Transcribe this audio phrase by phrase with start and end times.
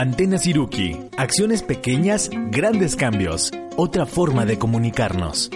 [0.00, 0.96] Antena Siruki.
[1.16, 3.50] Acciones pequeñas, grandes cambios.
[3.76, 5.50] Otra forma de comunicarnos.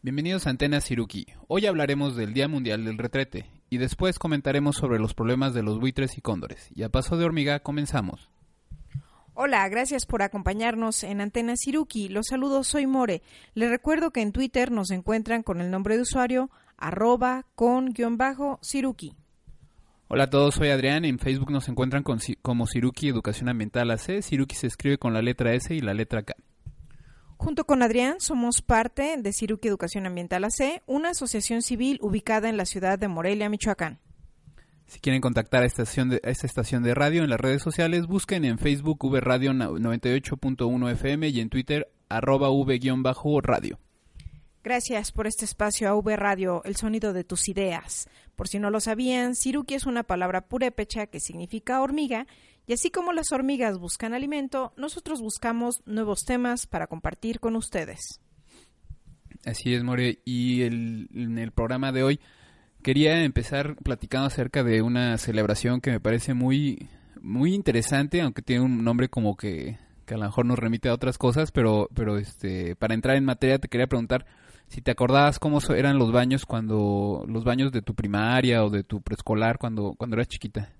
[0.00, 1.26] Bienvenidos a Antena Siruki.
[1.48, 5.78] Hoy hablaremos del Día Mundial del Retrete y después comentaremos sobre los problemas de los
[5.78, 6.70] buitres y cóndores.
[6.74, 8.30] Y a paso de hormiga comenzamos.
[9.34, 12.08] Hola, gracias por acompañarnos en Antena Siruki.
[12.08, 13.20] Los saludos, soy More.
[13.52, 16.48] Les recuerdo que en Twitter nos encuentran con el nombre de usuario
[16.78, 19.14] arroba con guion bajo Siruki.
[20.08, 21.04] Hola a todos, soy Adrián.
[21.04, 24.22] En Facebook nos encuentran como Siruki Educación Ambiental AC.
[24.22, 26.36] Siruki se escribe con la letra S y la letra K.
[27.36, 32.56] Junto con Adrián somos parte de Siruki Educación Ambiental AC, una asociación civil ubicada en
[32.56, 33.98] la ciudad de Morelia, Michoacán.
[34.86, 38.06] Si quieren contactar a esta estación de, esta estación de radio en las redes sociales,
[38.06, 43.80] busquen en Facebook V Radio 98.1 FM y en Twitter arroba V-radio.
[44.66, 48.08] Gracias por este espacio a V Radio, el sonido de tus ideas.
[48.34, 52.26] Por si no lo sabían, Siruki es una palabra purépecha que significa hormiga,
[52.66, 58.20] y así como las hormigas buscan alimento, nosotros buscamos nuevos temas para compartir con ustedes.
[59.44, 60.18] Así es, More.
[60.24, 62.20] Y en el programa de hoy
[62.82, 66.88] quería empezar platicando acerca de una celebración que me parece muy,
[67.20, 70.94] muy interesante, aunque tiene un nombre como que, que a lo mejor nos remite a
[70.94, 74.26] otras cosas, pero, pero este, para entrar en materia te quería preguntar
[74.68, 78.84] si te acordabas cómo eran los baños cuando los baños de tu primaria o de
[78.84, 80.72] tu preescolar cuando cuando eras chiquita.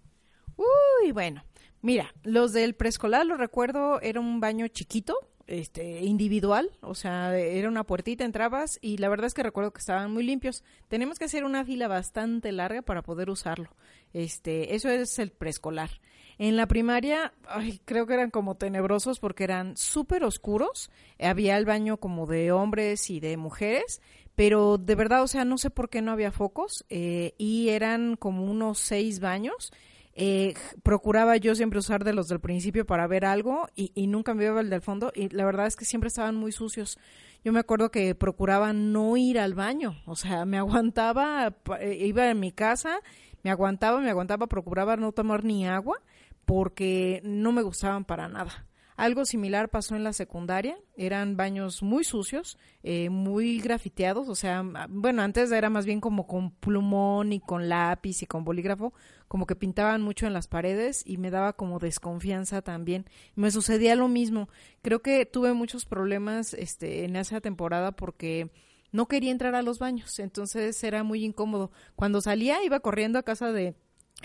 [0.57, 1.45] Uy, bueno,
[1.83, 5.15] mira, los del preescolar lo recuerdo era un baño chiquito,
[5.47, 9.81] este individual, o sea, era una puertita, entrabas y la verdad es que recuerdo que
[9.81, 10.65] estaban muy limpios.
[10.89, 13.71] Tenemos que hacer una fila bastante larga para poder usarlo.
[14.13, 15.91] Este, eso es el preescolar.
[16.39, 20.91] En la primaria, ay, creo que eran como tenebrosos porque eran súper oscuros.
[21.19, 24.03] Había el baño como de hombres y de mujeres,
[24.35, 28.17] pero de verdad, o sea, no sé por qué no había focos eh, y eran
[28.17, 29.73] como unos seis baños.
[30.19, 34.33] Eh, procuraba yo siempre usar de los del principio para ver algo y, y nunca
[34.33, 36.99] me iba el del fondo y la verdad es que siempre estaban muy sucios.
[37.45, 42.31] Yo me acuerdo que procuraba no ir al baño, o sea, me aguantaba, eh, iba
[42.31, 43.01] en mi casa,
[43.43, 46.01] me aguantaba, me aguantaba, procuraba no tomar ni agua
[46.47, 48.67] porque no me gustaban para nada.
[48.97, 54.65] Algo similar pasó en la secundaria, eran baños muy sucios, eh, muy grafiteados, o sea,
[54.89, 58.95] bueno, antes era más bien como con plumón y con lápiz y con bolígrafo,
[59.29, 63.05] como que pintaban mucho en las paredes y me daba como desconfianza también.
[63.35, 64.49] Me sucedía lo mismo.
[64.81, 68.51] Creo que tuve muchos problemas este, en esa temporada porque
[68.93, 71.71] no quería entrar a los baños, entonces era muy incómodo.
[71.97, 73.75] Cuando salía iba corriendo a casa de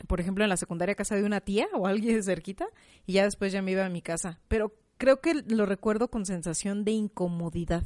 [0.07, 2.67] por ejemplo, en la secundaria casa de una tía o alguien cerquita
[3.05, 4.39] y ya después ya me iba a mi casa.
[4.47, 7.83] Pero creo que lo recuerdo con sensación de incomodidad.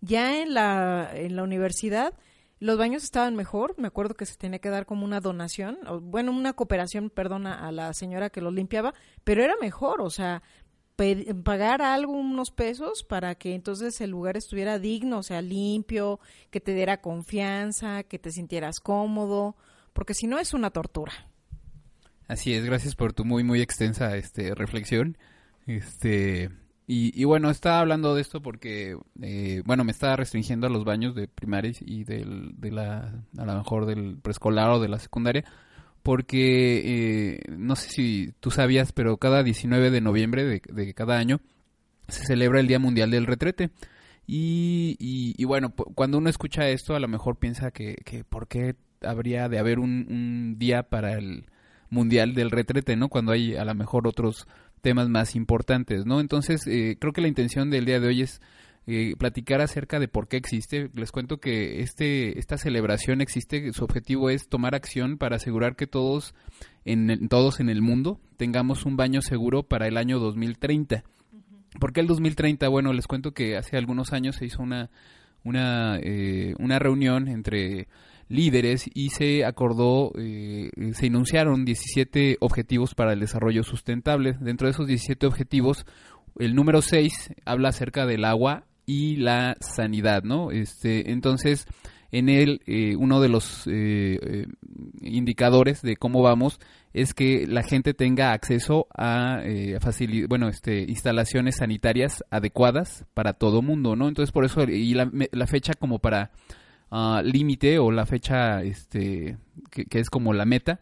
[0.00, 2.14] Ya en la, en la universidad
[2.60, 6.00] los baños estaban mejor, me acuerdo que se tenía que dar como una donación, o,
[6.00, 10.42] bueno, una cooperación, perdona, a la señora que los limpiaba, pero era mejor, o sea,
[11.44, 16.18] pagar algo, unos pesos, para que entonces el lugar estuviera digno, o sea, limpio,
[16.50, 19.56] que te diera confianza, que te sintieras cómodo,
[19.92, 21.12] porque si no es una tortura.
[22.28, 25.16] Así es, gracias por tu muy muy extensa este reflexión.
[25.66, 26.50] Este
[26.90, 31.14] y, bueno, estaba hablando de esto porque eh, bueno, me estaba restringiendo a los baños
[31.14, 35.44] de primaria y del, de la a lo mejor del preescolar o de la secundaria
[36.02, 41.40] porque eh, no sé si tú sabías, pero cada 19 de noviembre de, cada año
[42.08, 43.70] se celebra el Día Mundial del Retrete.
[44.26, 48.76] Y, y, bueno, cuando uno escucha esto, a lo mejor piensa que, que ¿por qué
[49.02, 51.46] habría de haber un, un día para el,
[51.90, 53.08] mundial del retrete, ¿no?
[53.08, 54.46] Cuando hay a lo mejor otros
[54.80, 56.20] temas más importantes, ¿no?
[56.20, 58.40] Entonces, eh, creo que la intención del día de hoy es
[58.86, 60.90] eh, platicar acerca de por qué existe.
[60.94, 65.86] Les cuento que este, esta celebración existe, su objetivo es tomar acción para asegurar que
[65.86, 66.34] todos
[66.86, 71.04] en, todos en el mundo tengamos un baño seguro para el año 2030.
[71.78, 72.66] ¿Por qué el 2030?
[72.68, 74.88] Bueno, les cuento que hace algunos años se hizo una,
[75.44, 77.88] una, eh, una reunión entre
[78.28, 84.36] líderes y se acordó, eh, se enunciaron 17 objetivos para el desarrollo sustentable.
[84.40, 85.86] Dentro de esos 17 objetivos,
[86.38, 90.50] el número 6 habla acerca del agua y la sanidad, ¿no?
[90.50, 91.66] Este, entonces,
[92.10, 94.46] en él, eh, uno de los eh,
[95.00, 96.58] indicadores de cómo vamos
[96.94, 99.42] es que la gente tenga acceso a
[100.28, 104.08] bueno, este, instalaciones sanitarias adecuadas para todo mundo, ¿no?
[104.08, 106.30] Entonces, por eso, y la, la fecha como para
[106.90, 109.36] Ah, límite o la fecha este
[109.70, 110.80] que, es como la meta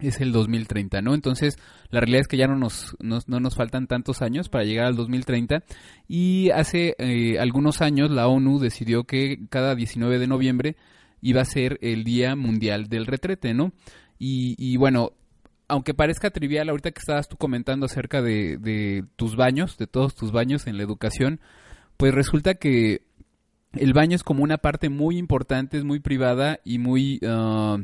[0.00, 1.14] es el 2030, ¿no?
[1.14, 1.56] Entonces,
[1.90, 4.96] la realidad es que ya no nos, no nos faltan tantos años para llegar al
[4.96, 5.62] 2030
[6.08, 10.76] y hace eh, algunos años la ONU decidió que cada 19 de noviembre
[11.20, 13.72] iba a ser el Día Mundial del Retrete, ¿no?
[14.18, 15.12] Y, y bueno,
[15.68, 20.14] aunque parezca trivial, ahorita que estabas tú comentando acerca de, de tus baños, de todos
[20.14, 21.40] tus baños en la educación,
[21.96, 23.02] pues resulta que
[23.76, 27.20] el baño es como una parte muy importante, es muy privada y muy...
[27.26, 27.78] ah,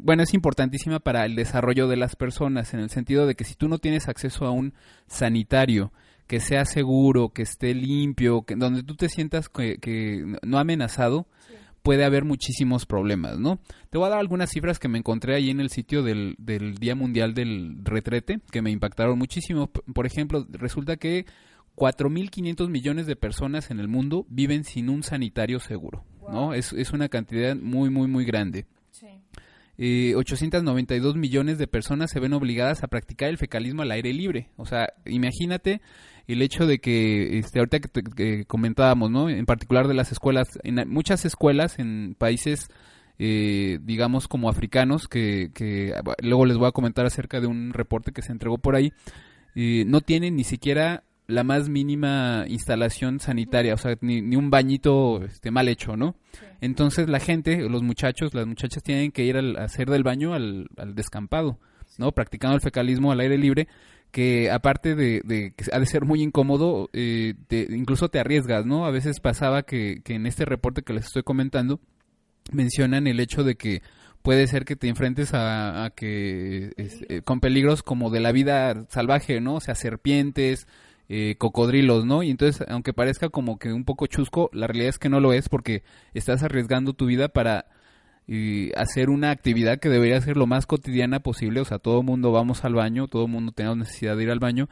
[0.00, 3.54] bueno, es importantísima para el desarrollo de las personas, en el sentido de que si
[3.54, 4.72] tú no tienes acceso a un
[5.06, 5.92] sanitario
[6.26, 11.26] que sea seguro, que esté limpio, que, donde tú te sientas que, que no amenazado,
[11.82, 13.58] puede haber muchísimos problemas, ¿no?
[13.90, 16.74] Te voy a dar algunas cifras que me encontré ahí en el sitio del, del
[16.74, 19.68] Día Mundial del Retrete, que me impactaron muchísimo.
[19.68, 21.24] Por ejemplo, resulta que
[21.78, 26.52] 4.500 millones de personas en el mundo viven sin un sanitario seguro, ¿no?
[26.54, 28.66] Es, es una cantidad muy, muy, muy grande.
[29.80, 34.48] Eh, 892 millones de personas se ven obligadas a practicar el fecalismo al aire libre.
[34.56, 35.80] O sea, imagínate
[36.26, 39.30] el hecho de que, este, ahorita que, te- que comentábamos, ¿no?
[39.30, 42.68] En particular de las escuelas, en muchas escuelas en países,
[43.20, 48.10] eh, digamos, como africanos, que, que luego les voy a comentar acerca de un reporte
[48.12, 48.92] que se entregó por ahí,
[49.54, 54.50] eh, no tienen ni siquiera la más mínima instalación sanitaria, o sea, ni, ni un
[54.50, 56.16] bañito este, mal hecho, ¿no?
[56.62, 60.32] Entonces la gente, los muchachos, las muchachas tienen que ir al, a hacer del baño
[60.32, 61.58] al, al descampado,
[61.98, 62.12] ¿no?
[62.12, 63.68] Practicando el fecalismo al aire libre,
[64.10, 68.64] que aparte de, de que ha de ser muy incómodo, eh, te- incluso te arriesgas,
[68.64, 68.86] ¿no?
[68.86, 71.78] A veces pasaba que, que en este reporte que les estoy comentando,
[72.52, 73.82] mencionan el hecho de que
[74.22, 78.32] puede ser que te enfrentes a, a que es- eh, con peligros como de la
[78.32, 79.56] vida salvaje, ¿no?
[79.56, 80.66] O sea, serpientes,
[81.08, 82.22] eh, cocodrilos, ¿no?
[82.22, 85.32] Y entonces, aunque parezca como que un poco chusco, la realidad es que no lo
[85.32, 85.82] es porque
[86.14, 87.66] estás arriesgando tu vida para
[88.76, 92.62] hacer una actividad que debería ser lo más cotidiana posible, o sea, todo mundo vamos
[92.62, 94.68] al baño, todo mundo tenemos necesidad de ir al baño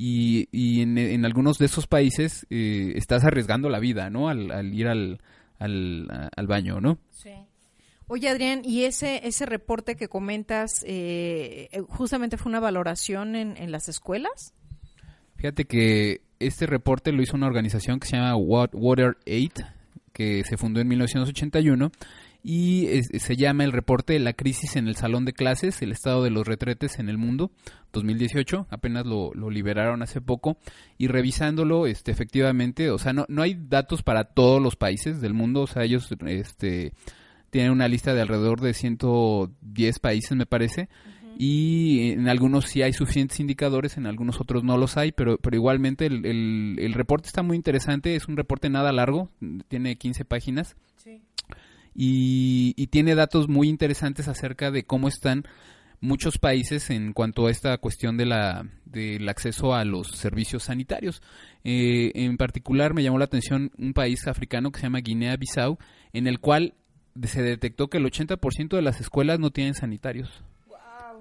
[0.00, 4.28] y, y en, algunos de esos países eh, estás arriesgando la vida, ¿no?
[4.28, 5.20] Al, ir al,
[5.58, 6.98] al, al baño, ¿no?
[7.10, 7.32] Sí.
[8.06, 13.72] Oye, Adrián, ¿y ese, ese reporte que comentas eh, justamente fue una valoración en, en
[13.72, 14.54] las escuelas?
[15.38, 19.52] Fíjate que este reporte lo hizo una organización que se llama Wa- Water Aid,
[20.12, 21.90] que se fundó en 1981
[22.42, 26.22] y es- se llama el reporte La crisis en el salón de clases, el estado
[26.22, 27.50] de los retretes en el mundo,
[27.92, 30.56] 2018, apenas lo, lo liberaron hace poco
[30.98, 35.34] y revisándolo, este, efectivamente, o sea, no, no hay datos para todos los países del
[35.34, 36.92] mundo, o sea, ellos, este,
[37.50, 40.88] tienen una lista de alrededor de 110 países, me parece,
[41.40, 45.54] y en algunos sí hay suficientes indicadores, en algunos otros no los hay, pero, pero
[45.56, 49.30] igualmente el, el, el reporte está muy interesante, es un reporte nada largo,
[49.68, 51.22] tiene 15 páginas Sí.
[51.94, 55.44] y, y tiene datos muy interesantes acerca de cómo están
[56.00, 61.22] muchos países en cuanto a esta cuestión de la, del acceso a los servicios sanitarios.
[61.64, 65.78] Eh, en particular me llamó la atención un país africano que se llama Guinea-Bissau,
[66.12, 66.74] en el cual
[67.24, 70.44] se detectó que el 80% de las escuelas no tienen sanitarios.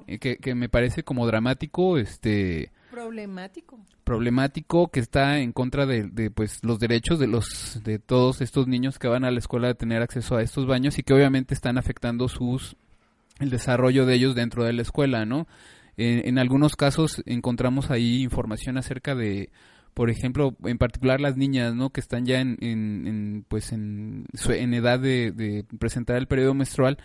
[0.07, 3.80] Eh, que, que me parece como dramático, este Problemático.
[4.06, 8.68] problemático que está en contra de, de, pues los derechos de los de todos estos
[8.68, 11.54] niños que van a la escuela de tener acceso a estos baños y que obviamente
[11.54, 12.77] están afectando sus
[13.39, 15.48] el desarrollo de ellos dentro de la escuela, ¿no?
[15.98, 19.50] En, en algunos casos encontramos ahí información acerca de
[19.94, 21.89] por ejemplo, en particular las niñas, ¿no?
[21.89, 26.54] Que están ya en, en, en, pues en, en edad de, de presentar el periodo
[26.54, 27.00] menstrual,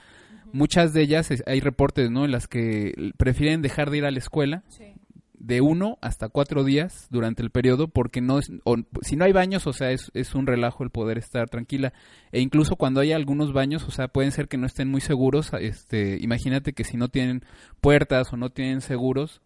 [0.52, 2.24] muchas de ellas hay reportes, ¿no?
[2.24, 4.94] En las que prefieren dejar de ir a la escuela Sí.
[5.34, 9.32] de uno hasta cuatro días durante el periodo porque no es, o, si no hay
[9.32, 11.92] baños, o sea, es, es un relajo el poder estar tranquila.
[12.30, 15.50] E incluso cuando hay algunos baños, o sea, pueden ser que no estén muy seguros.
[15.60, 17.42] Este, imagínate que si no tienen
[17.80, 19.40] puertas o no tienen seguros,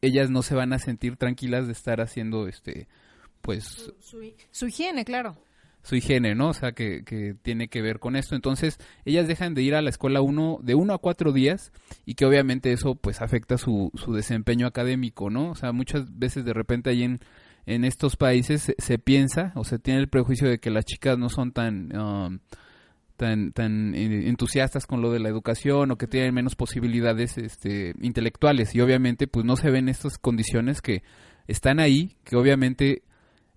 [0.00, 2.88] ellas no se van a sentir tranquilas de estar haciendo, este,
[3.42, 5.36] pues, Su, su- su higiene, claro.
[5.82, 6.48] Su higiene, ¿no?
[6.48, 7.02] O sea, que,
[7.42, 8.34] tiene que ver con esto.
[8.34, 11.72] Entonces, ellas dejan de ir a la escuela uno, de uno a cuatro días
[12.06, 15.50] y que obviamente eso pues afecta su, su desempeño académico, ¿no?
[15.50, 17.20] O sea, muchas veces de repente ahí en,
[17.66, 21.18] en estos países se, se piensa o se tiene el prejuicio de que las chicas
[21.18, 21.96] no son tan...
[21.96, 22.38] um,
[23.14, 27.94] tan, tan eh, entusiastas con lo de la educación o que tienen menos posibilidades este,
[28.00, 31.04] intelectuales y obviamente pues no se ven estas condiciones que
[31.46, 33.04] están ahí, que obviamente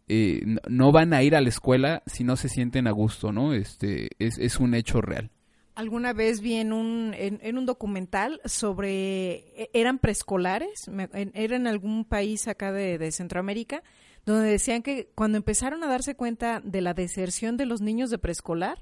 [0.08, 3.54] eh, no- van a ir a la escuela si no se sienten a gusto, ¿no?
[3.54, 5.32] Este es, es un hecho real.
[5.76, 10.90] Alguna vez vi en un, en, un documental sobre, e- eran preescolares,
[11.34, 13.84] era en algún país acá de Centroamérica,
[14.26, 18.18] donde decían que cuando empezaron a darse cuenta de la deserción de los niños de
[18.18, 18.82] preescolar,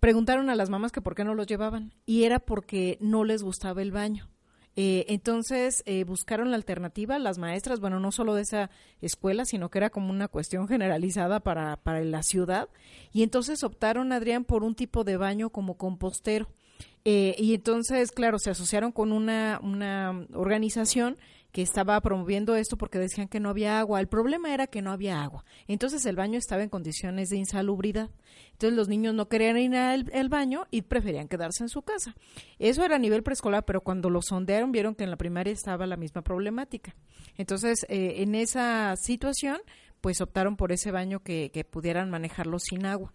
[0.00, 3.42] preguntaron a las mamás que por qué no los llevaban y era porque no les
[3.42, 4.28] gustaba el baño.
[4.80, 8.70] Eh, entonces eh, buscaron la alternativa, las maestras, bueno, no solo de esa
[9.00, 12.68] escuela, sino que era como una cuestión generalizada para, para la ciudad.
[13.12, 16.46] Y entonces optaron, Adrián, por un tipo de baño como compostero.
[17.04, 21.18] Eh, y entonces, claro, se asociaron con una, una organización
[21.52, 24.00] que estaba promoviendo esto porque decían que no había agua.
[24.00, 25.44] El problema era que no había agua.
[25.66, 28.10] Entonces el baño estaba en condiciones de insalubridad.
[28.52, 32.14] Entonces los niños no querían ir al baño y preferían quedarse en su casa.
[32.58, 35.86] Eso era a nivel preescolar, pero cuando lo sondearon vieron que en la primaria estaba
[35.86, 36.94] la misma problemática.
[37.36, 39.58] Entonces, eh, en esa situación,
[40.00, 43.14] pues optaron por ese baño que, que pudieran manejarlo sin agua.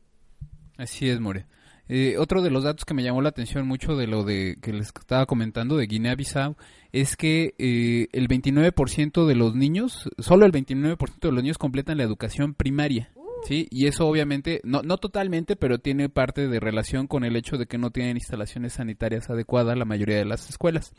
[0.78, 1.46] Así es, More.
[1.90, 4.72] Eh, otro de los datos que me llamó la atención mucho de lo de que
[4.72, 6.56] les estaba comentando de Guinea-Bissau
[6.94, 11.98] es que eh, el 29% de los niños, solo el 29% de los niños completan
[11.98, 13.12] la educación primaria.
[13.46, 17.58] Sí, y eso obviamente, no, no totalmente, pero tiene parte de relación con el hecho
[17.58, 20.94] de que no tienen instalaciones sanitarias adecuadas la mayoría de las escuelas.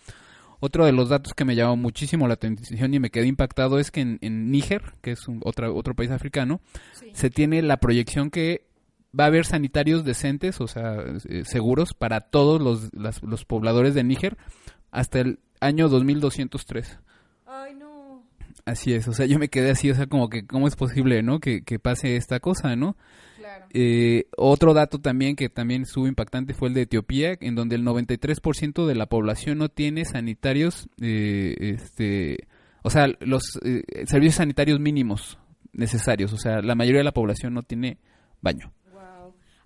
[0.61, 3.91] Otro de los datos que me llamó muchísimo la atención y me quedé impactado es
[3.91, 6.61] que en, Níger, que es un, otro país africano,
[7.13, 8.67] se tiene la proyección que
[9.19, 10.97] va a haber sanitarios decentes, o sea,
[11.29, 12.91] eh, seguros para todos los,
[13.23, 14.37] los pobladores de Níger
[14.91, 16.99] hasta el año 2203.
[17.47, 18.25] Ay, no.
[18.65, 21.23] Así es, o sea, yo me quedé así, o sea, como que, ¿cómo es posible,
[21.23, 21.39] no?
[21.39, 22.97] Que, pase esta cosa, ¿no?
[23.37, 23.67] Claro.
[23.75, 27.85] Eh, otro dato también que también estuvo impactante fue el de Etiopía, en donde el
[27.85, 32.49] 93% de la población no tiene sanitarios, eh, este,
[32.83, 33.43] o sea, los
[34.07, 35.39] servicios sanitarios mínimos
[35.73, 37.99] necesarios, o sea, la mayoría de la población no tiene
[38.41, 38.73] baño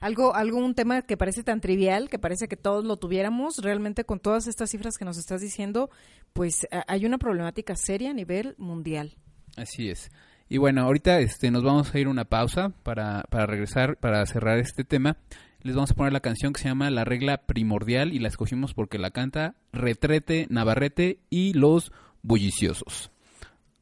[0.01, 4.21] algo, algún tema que parece tan trivial, que parece que todos lo tuviéramos, realmente con
[4.21, 5.91] todas estas cifras que nos estás diciendo,
[6.33, 9.17] pues hay una problemática seria a nivel mundial.
[9.57, 10.11] Así es.
[10.49, 14.59] Y bueno, ahorita este, nos vamos a ir una pausa para, para regresar, para cerrar
[14.59, 15.19] este tema.
[15.63, 18.75] Les vamos a poner la canción que se llama La Regla Primordial y la escogimos
[18.75, 23.11] porque la canta Retrete, Navarrete y Los Bulliciosos.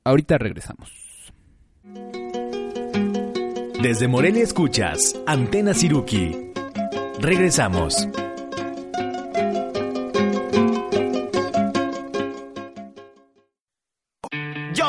[0.02, 0.90] Ahorita regresamos.
[3.82, 6.50] Desde Morelia escuchas Antena Siruki.
[7.20, 8.08] Regresamos.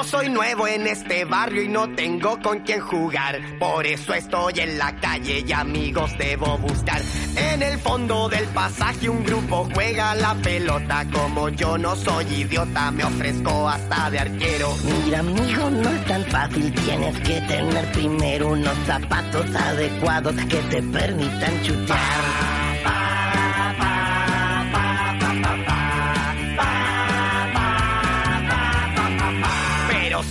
[0.07, 3.41] Soy nuevo en este barrio y no tengo con quién jugar.
[3.59, 7.01] Por eso estoy en la calle y amigos debo buscar.
[7.35, 11.05] En el fondo del pasaje un grupo juega la pelota.
[11.11, 14.73] Como yo no soy idiota, me ofrezco hasta de arquero.
[15.03, 16.73] Mira, amigo, no es tan fácil.
[16.73, 22.56] Tienes que tener primero unos zapatos adecuados que te permitan chutar.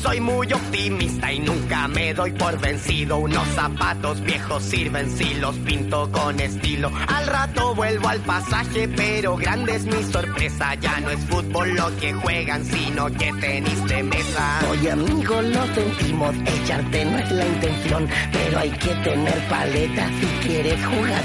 [0.03, 3.19] Soy muy optimista y nunca me doy por vencido.
[3.19, 6.91] Unos zapatos viejos sirven si los pinto con estilo.
[7.09, 10.75] Al rato vuelvo al pasaje, pero grande es mi sorpresa.
[10.75, 14.61] Ya no es fútbol lo que juegan, sino que tenis de mesa.
[14.71, 20.49] Oye amigo, lo sentimos, echarte no es la intención, pero hay que tener paleta si
[20.49, 21.25] quieres jugar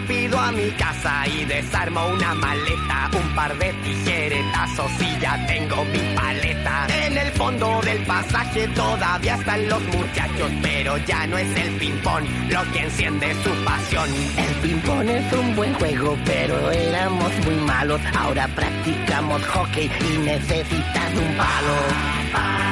[0.00, 5.84] rápido a mi casa y desarmo una maleta, un par de tijeretazos y ya tengo
[5.84, 6.86] mi paleta.
[7.06, 12.24] En el fondo del pasaje todavía están los muchachos, pero ya no es el ping-pong
[12.50, 14.08] lo que enciende su pasión.
[14.36, 18.00] El ping-pong es un buen juego, pero éramos muy malos.
[18.18, 22.63] Ahora practicamos hockey y necesitas un palo.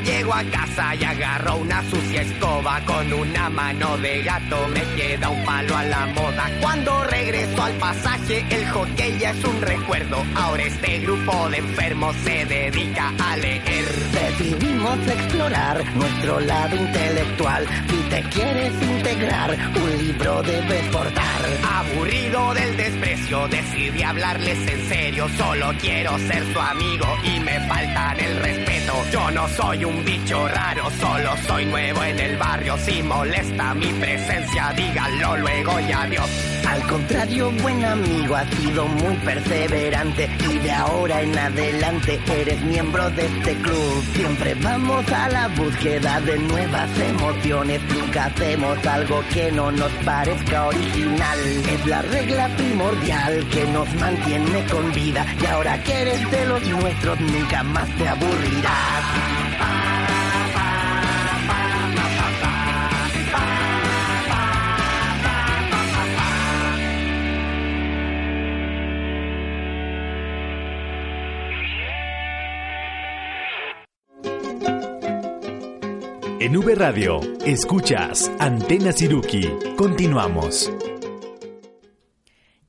[0.00, 4.68] Oh, llego a casa y agarro una sucia escoba con una mano de gato.
[4.68, 6.50] Me queda un palo a la moda.
[6.60, 10.24] Cuando regreso al pasaje el hockey ya es un recuerdo.
[10.34, 13.84] Ahora este grupo de enfermos se dedica a leer.
[14.12, 17.66] Decidimos explorar nuestro lado intelectual.
[17.88, 21.38] Si te quieres integrar un libro debes portar.
[21.74, 25.28] Aburrido del desprecio decidí hablarles en serio.
[25.36, 28.92] Solo quiero ser su amigo y me faltan el respeto.
[29.12, 30.17] Yo no soy un bicho
[30.48, 32.76] raro, solo soy nuevo en el barrio.
[32.78, 36.28] Si molesta mi presencia, díganlo luego y adiós.
[36.66, 43.08] Al contrario, buen amigo, has sido muy perseverante y de ahora en adelante eres miembro
[43.10, 44.04] de este club.
[44.14, 50.66] Siempre vamos a la búsqueda de nuevas emociones, nunca hacemos algo que no nos parezca
[50.66, 51.38] original.
[51.70, 56.62] Es la regla primordial que nos mantiene con vida y ahora que eres de los
[56.68, 60.07] nuestros nunca más te aburrirás.
[76.40, 79.42] En V Radio, escuchas Antena Siruki.
[79.76, 80.72] Continuamos.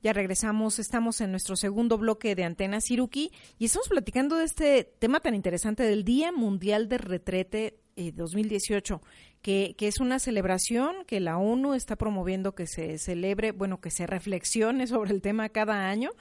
[0.01, 4.83] Ya regresamos, estamos en nuestro segundo bloque de Antena Siruki y estamos platicando de este
[4.85, 9.01] tema tan interesante del Día Mundial de Retrete 2018,
[9.41, 13.91] que, que, es una celebración que la ONU está promoviendo que se celebre, bueno, que
[13.91, 16.11] se reflexione sobre el tema cada año.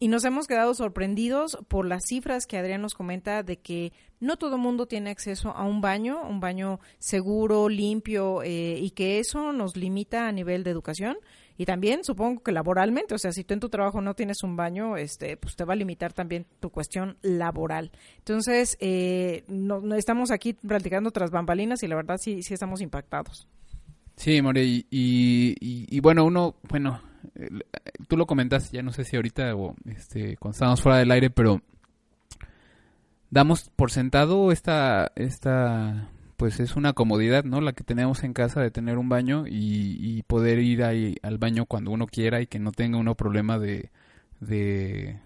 [0.00, 4.36] Y nos hemos quedado sorprendidos por las cifras que Adrián nos comenta de que no
[4.36, 9.52] todo mundo tiene acceso a un baño, un baño seguro, limpio, eh, y que eso
[9.52, 11.16] nos limita a nivel de educación
[11.56, 14.56] y también supongo que laboralmente, o sea, si tú en tu trabajo no tienes un
[14.56, 17.92] baño, este, pues te va a limitar también tu cuestión laboral.
[18.18, 23.48] Entonces, eh, no, estamos aquí platicando tras bambalinas y la verdad sí, sí estamos impactados.
[24.16, 27.00] Sí, More, y, y, bueno, uno, bueno,
[28.08, 31.30] tú lo comentas, ya no sé si ahorita o este, cuando estábamos fuera del aire,
[31.30, 31.60] pero
[33.30, 37.60] damos por sentado esta, esta pues es una comodidad, ¿no?
[37.60, 41.66] La que tenemos en casa de tener un baño y, poder ir ahí al baño
[41.66, 43.90] cuando uno quiera y que no tenga uno problema de,
[44.40, 45.20] de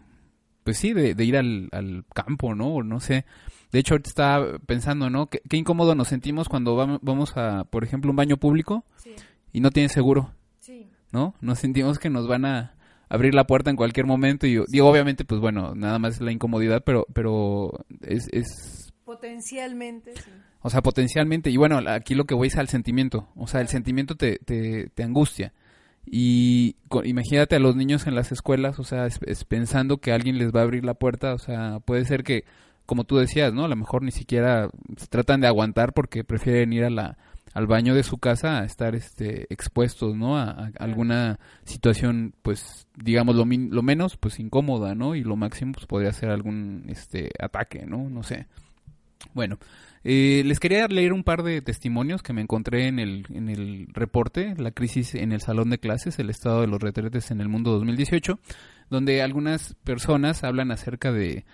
[0.65, 2.75] pues sí, de, ir al, al, campo, ¿no?
[2.75, 3.25] O no sé.
[3.73, 5.29] De hecho, ahorita estaba pensando, ¿no?
[5.29, 8.85] Qué, incómodo nos sentimos cuando vamos a, por ejemplo, un baño público
[9.53, 10.89] y no tiene seguro, sí.
[11.13, 11.35] ¿no?
[11.41, 12.75] Nos sentimos que nos van a
[13.09, 16.83] abrir la puerta en cualquier momento y digo, obviamente, pues bueno, nada más la incomodidad,
[16.85, 18.29] pero, pero es...
[18.33, 18.93] es...
[19.05, 20.31] Potencialmente, sí.
[20.61, 23.69] O sea, potencialmente, y bueno, aquí lo que voy es al sentimiento, o sea, el
[23.69, 25.53] sentimiento te, te, te angustia.
[26.11, 30.53] Y imagínate a los niños en las escuelas, o sea, es, pensando que alguien les
[30.55, 32.45] va a abrir la puerta, o sea, puede ser que,
[32.87, 33.65] como tú decías, ¿no?
[33.65, 37.19] A lo mejor ni siquiera se tratan de aguantar porque prefieren ir a la,
[37.53, 40.39] al baño de su casa a estar este, expuestos, ¿no?
[40.39, 45.15] A, alguna situación, pues, digamos, lo, lo menos, pues, incómoda, ¿no?
[45.15, 48.09] Y lo máximo, pues, podría ser algún, este, ataque, ¿no?
[48.09, 48.47] No sé.
[49.35, 49.59] Bueno,
[50.05, 53.89] eh, les quería leer un par de testimonios que me encontré en el, en el
[53.93, 57.49] reporte, La crisis en el salón de clases, el estado de los retretes en el
[57.49, 58.39] mundo 2018,
[58.91, 61.45] donde algunas personas hablan acerca de,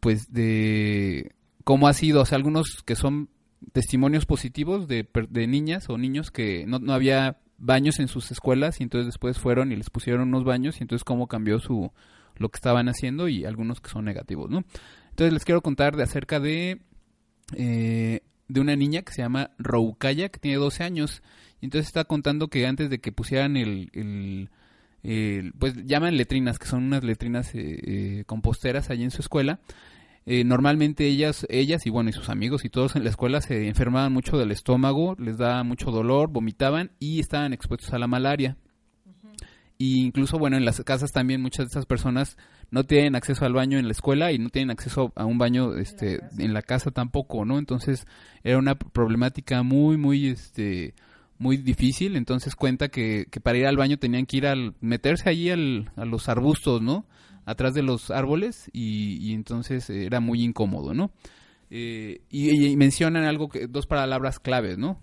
[0.00, 1.32] pues, de
[1.64, 3.28] cómo ha sido, o sea, algunos que son
[3.72, 8.80] testimonios positivos de, de niñas o niños que no, no había baños en sus escuelas
[8.80, 11.90] y entonces después fueron y les pusieron unos baños y entonces cómo cambió su
[12.36, 14.64] lo que estaban haciendo y algunos que son negativos, ¿no?
[15.10, 16.82] Entonces les quiero contar de acerca de
[17.54, 21.22] eh, de una niña que se llama Roukaya, que tiene 12 años.
[21.60, 23.90] Y entonces está contando que antes de que pusieran el,
[25.02, 29.60] el, pues llaman letrinas, que son unas letrinas eh, eh, composteras allí en su escuela.
[30.26, 34.12] normalmente ellas, ellas y bueno, y sus amigos y todos en la escuela se enfermaban
[34.12, 38.56] mucho del estómago, les daba mucho dolor, vomitaban y estaban expuestos a la malaria.
[39.78, 42.36] Y incluso, bueno, en las casas también muchas de esas personas
[42.70, 45.76] no tienen acceso al baño en la escuela y no tienen acceso a un baño
[45.76, 47.58] este, en la casa tampoco, ¿no?
[47.58, 48.06] Entonces
[48.42, 50.94] era una problemática muy, muy, este,
[51.38, 52.16] muy difícil.
[52.16, 55.90] Entonces cuenta que, que para ir al baño tenían que ir al, meterse allí al,
[55.96, 57.06] a los arbustos, ¿no?
[57.44, 61.12] Atrás de los árboles y, y entonces era muy incómodo, ¿no?
[61.68, 65.00] Eh, y, mencionan algo que dos palabras claves, ¿no?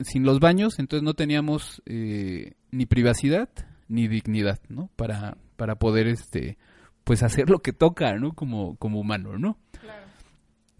[0.00, 3.48] Sin los baños, entonces no teníamos eh, ni privacidad
[3.88, 4.88] ni dignidad, ¿no?
[4.94, 6.58] Para, para poder, este,
[7.04, 8.32] pues hacer lo que toca, ¿no?
[8.32, 9.58] Como, como humano, ¿no?
[9.80, 10.02] Claro.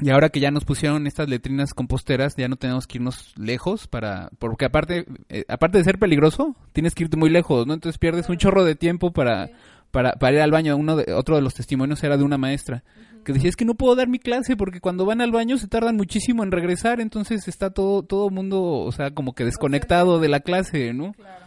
[0.01, 3.87] Y ahora que ya nos pusieron estas letrinas composteras, ya no tenemos que irnos lejos
[3.87, 7.75] para, porque aparte, eh, aparte de ser peligroso, tienes que irte muy lejos, ¿no?
[7.75, 9.51] Entonces pierdes un chorro de tiempo para,
[9.91, 10.77] para, para ir al baño.
[10.77, 12.83] Uno de, otro de los testimonios era de una maestra
[13.25, 15.69] que decía es que no puedo dar mi clase porque cuando van al baño se
[15.69, 20.29] tardan muchísimo en regresar, entonces está todo todo mundo, o sea, como que desconectado de
[20.29, 21.13] la clase, ¿no?
[21.13, 21.47] Claro.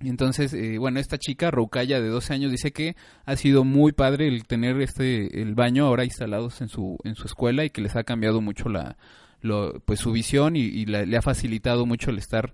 [0.00, 4.28] Entonces, eh, bueno, esta chica, Roukaya, de 12 años, dice que ha sido muy padre
[4.28, 7.96] el tener este el baño ahora instalados en su en su escuela y que les
[7.96, 8.96] ha cambiado mucho la
[9.40, 12.52] lo, pues su visión y, le ha facilitado mucho el estar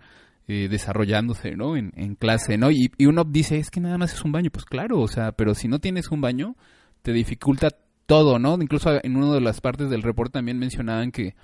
[0.48, 1.76] eh, desarrollándose, ¿no?
[1.76, 2.70] En, en clase, ¿no?
[2.70, 5.32] Y, y, uno dice, es que nada más es un baño, pues claro, o sea,
[5.32, 6.56] pero si no tienes un baño,
[7.02, 7.70] te dificulta
[8.06, 8.54] todo, ¿no?
[8.60, 11.34] Incluso en una de las partes del reporte también mencionaban que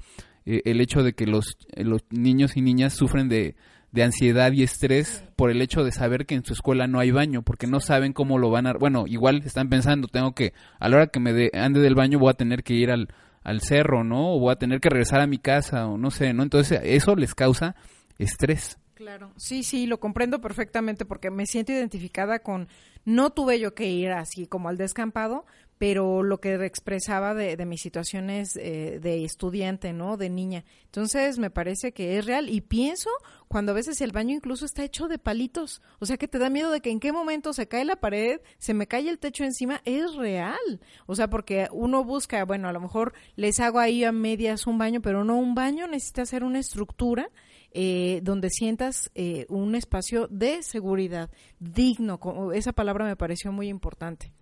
[0.45, 3.57] eh, el hecho de que los, los niños y niñas sufren de
[3.93, 7.11] de ansiedad y estrés por el hecho de saber que en su escuela no hay
[7.11, 8.75] baño, porque no saben cómo lo van a...
[8.75, 12.31] Bueno, igual están pensando, tengo que, a la hora que me ande del baño voy
[12.31, 13.09] a tener que ir al,
[13.43, 14.35] al cerro, ¿no?
[14.35, 16.43] O voy a tener que regresar a mi casa, o no sé, ¿no?
[16.43, 17.77] Entonces eso les causa
[18.19, 18.79] estrés.
[18.95, 22.67] Claro, sí, sí, lo comprendo perfectamente porque me siento identificada con,
[23.05, 25.47] no tuve yo que ir así como al descampado,
[25.79, 30.17] pero lo que expresaba de, de mis situaciones eh, de estudiante, ¿no?
[30.17, 30.65] De niña.
[30.85, 33.11] Entonces me parece que es real y pienso
[33.47, 36.51] cuando a veces el baño incluso está hecho de palitos, o sea que te da
[36.51, 39.45] miedo de que en qué momento se cae la pared, se me cae el techo
[39.45, 40.81] encima, es real.
[41.07, 44.79] O sea, porque uno busca, bueno, a lo mejor les hago ahí a medias un
[44.79, 47.31] baño, pero no un baño necesita ser una estructura
[47.71, 52.19] eh, donde sientas eh, un espacio de seguridad digno.
[52.53, 54.33] Esa palabra me pareció muy importante.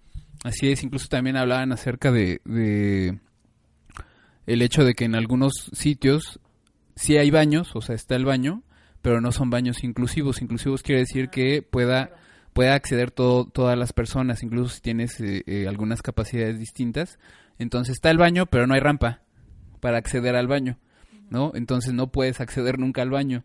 [0.45, 3.19] Así es, incluso también hablaban acerca de, de
[4.47, 6.41] el hecho de que en algunos sitios
[6.95, 8.63] sí hay baños, o sea, está el baño,
[9.03, 10.43] pero no son baños inclusivos.
[10.43, 12.11] Inclusivos quiere decir que pueda
[12.57, 17.19] pueda acceder todo, todas las personas, incluso si tienes eh, eh, algunas capacidades distintas.
[17.59, 19.21] Entonces está el baño, pero no hay rampa
[19.81, 20.79] para acceder al baño,
[21.29, 21.53] ¿no?
[21.55, 23.45] Entonces no puedes acceder nunca al baño.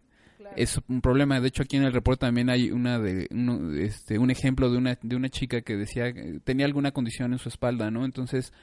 [0.56, 1.40] Es un problema.
[1.40, 4.78] De hecho, aquí en el reporte también hay una de, uno- este, un ejemplo de
[4.78, 8.06] una, de una chica que decía que tenía alguna condición en su espalda, ¿no?
[8.06, 8.54] Entonces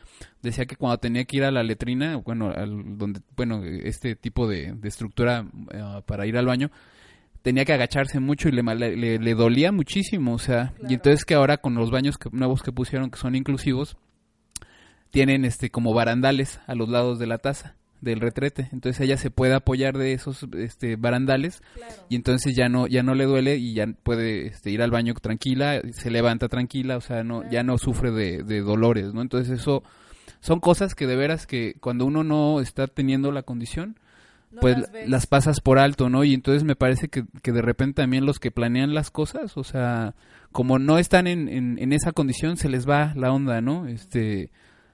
[0.42, 4.46] decía que cuando tenía que ir a la letrina, bueno, al, donde, bueno, este tipo
[4.48, 6.70] de, de estructura eh, para ir al baño,
[7.42, 11.56] tenía que agacharse mucho y le, le dolía muchísimo, o sea, y entonces que ahora
[11.58, 13.96] con los baños que- nuevos que pusieron que son inclusivos,
[15.10, 19.30] tienen este como barandales a los lados de la taza del retrete, entonces ella se
[19.30, 21.62] puede apoyar de esos este barandales
[22.08, 25.14] y entonces ya no ya no le duele y ya puede este, ir al baño
[25.14, 29.22] tranquila, se levanta tranquila, o sea, no ya no sufre de, de dolores, ¿no?
[29.22, 29.82] Entonces eso
[30.40, 33.96] son cosas que de veras que cuando uno no está teniendo la condición,
[34.60, 36.24] pues las, pasas por alto, ¿no?
[36.24, 39.64] Y entonces me parece que, que de repente también los que planean las cosas, o
[39.64, 40.14] sea,
[40.52, 43.86] como no están en, en, en esa condición, se les va la onda, ¿no?
[43.86, 44.50] Este,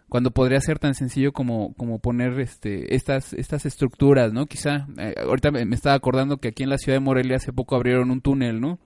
[0.09, 4.47] cuando podría ser tan sencillo como, como poner este, estas, estas estructuras, ¿no?
[4.47, 7.75] Quizá, eh, ahorita me, estaba acordando que aquí en la ciudad de Morelia hace poco
[7.77, 8.79] abrieron un túnel, ¿no?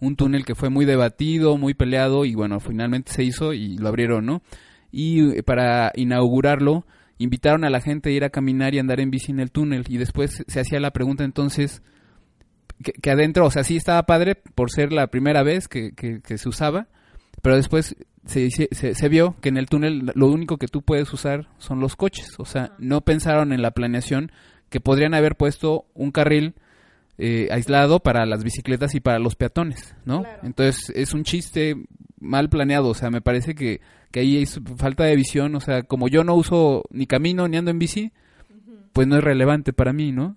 [0.00, 3.88] Un túnel que fue muy debatido, muy peleado y bueno, finalmente se hizo y lo
[3.88, 4.42] abrieron, ¿no?
[4.90, 6.84] Y eh, para inaugurarlo,
[7.18, 9.84] invitaron a la gente a ir a caminar y andar en bici en el túnel
[9.88, 11.82] y después se hacía la pregunta entonces
[12.82, 16.20] que, que adentro, o sea, sí estaba padre por ser la primera vez que, que,
[16.20, 16.88] que se usaba,
[17.42, 21.12] pero después se, se, se vio que en el túnel lo único que tú puedes
[21.12, 24.32] usar son los coches, o sea, no pensaron en la planeación
[24.70, 26.54] que podrían haber puesto un carril
[27.18, 30.24] eh, aislado para las bicicletas y para los peatones, ¿no?
[30.42, 31.76] Entonces es un chiste
[32.18, 35.82] mal planeado, o sea, me parece que, que ahí es falta de visión, o sea,
[35.82, 38.12] como yo no uso ni camino ni ando en bici,
[38.92, 40.36] pues no es relevante para mí, ¿no?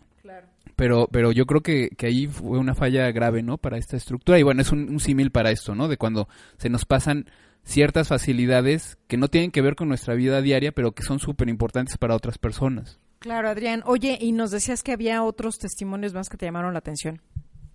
[0.75, 3.57] Pero, pero yo creo que, que ahí fue una falla grave, ¿no?
[3.57, 4.39] Para esta estructura.
[4.39, 5.88] Y bueno, es un, un símil para esto, ¿no?
[5.88, 7.29] De cuando se nos pasan
[7.63, 11.49] ciertas facilidades que no tienen que ver con nuestra vida diaria, pero que son súper
[11.49, 12.99] importantes para otras personas.
[13.19, 13.81] Claro, Adrián.
[13.85, 17.21] Oye, y nos decías que había otros testimonios más que te llamaron la atención.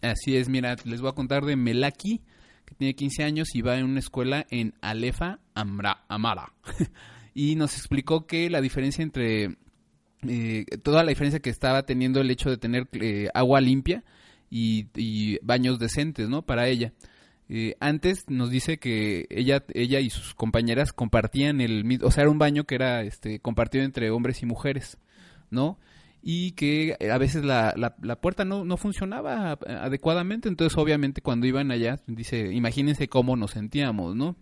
[0.02, 2.22] Así es, mira, les voy a contar de Melaki,
[2.64, 6.52] que tiene 15 años y va en una escuela en Alefa, Amra, Amara.
[7.34, 9.56] y nos explicó que la diferencia entre
[10.28, 14.04] eh, toda la diferencia que estaba teniendo el hecho de tener eh, agua limpia
[14.50, 16.42] y, baños decentes, ¿no?
[16.42, 16.92] Para ella.
[17.48, 22.22] Eh, antes nos dice que ella, ella y sus compañeras compartían el mismo, o sea,
[22.22, 24.98] era un baño que era este, compartido entre hombres y mujeres,
[25.50, 25.78] ¿no?
[26.22, 31.46] Y que a veces la, la, la puerta no, no funcionaba adecuadamente, entonces obviamente cuando
[31.46, 34.36] iban allá, dice, imagínense cómo nos sentíamos, ¿no?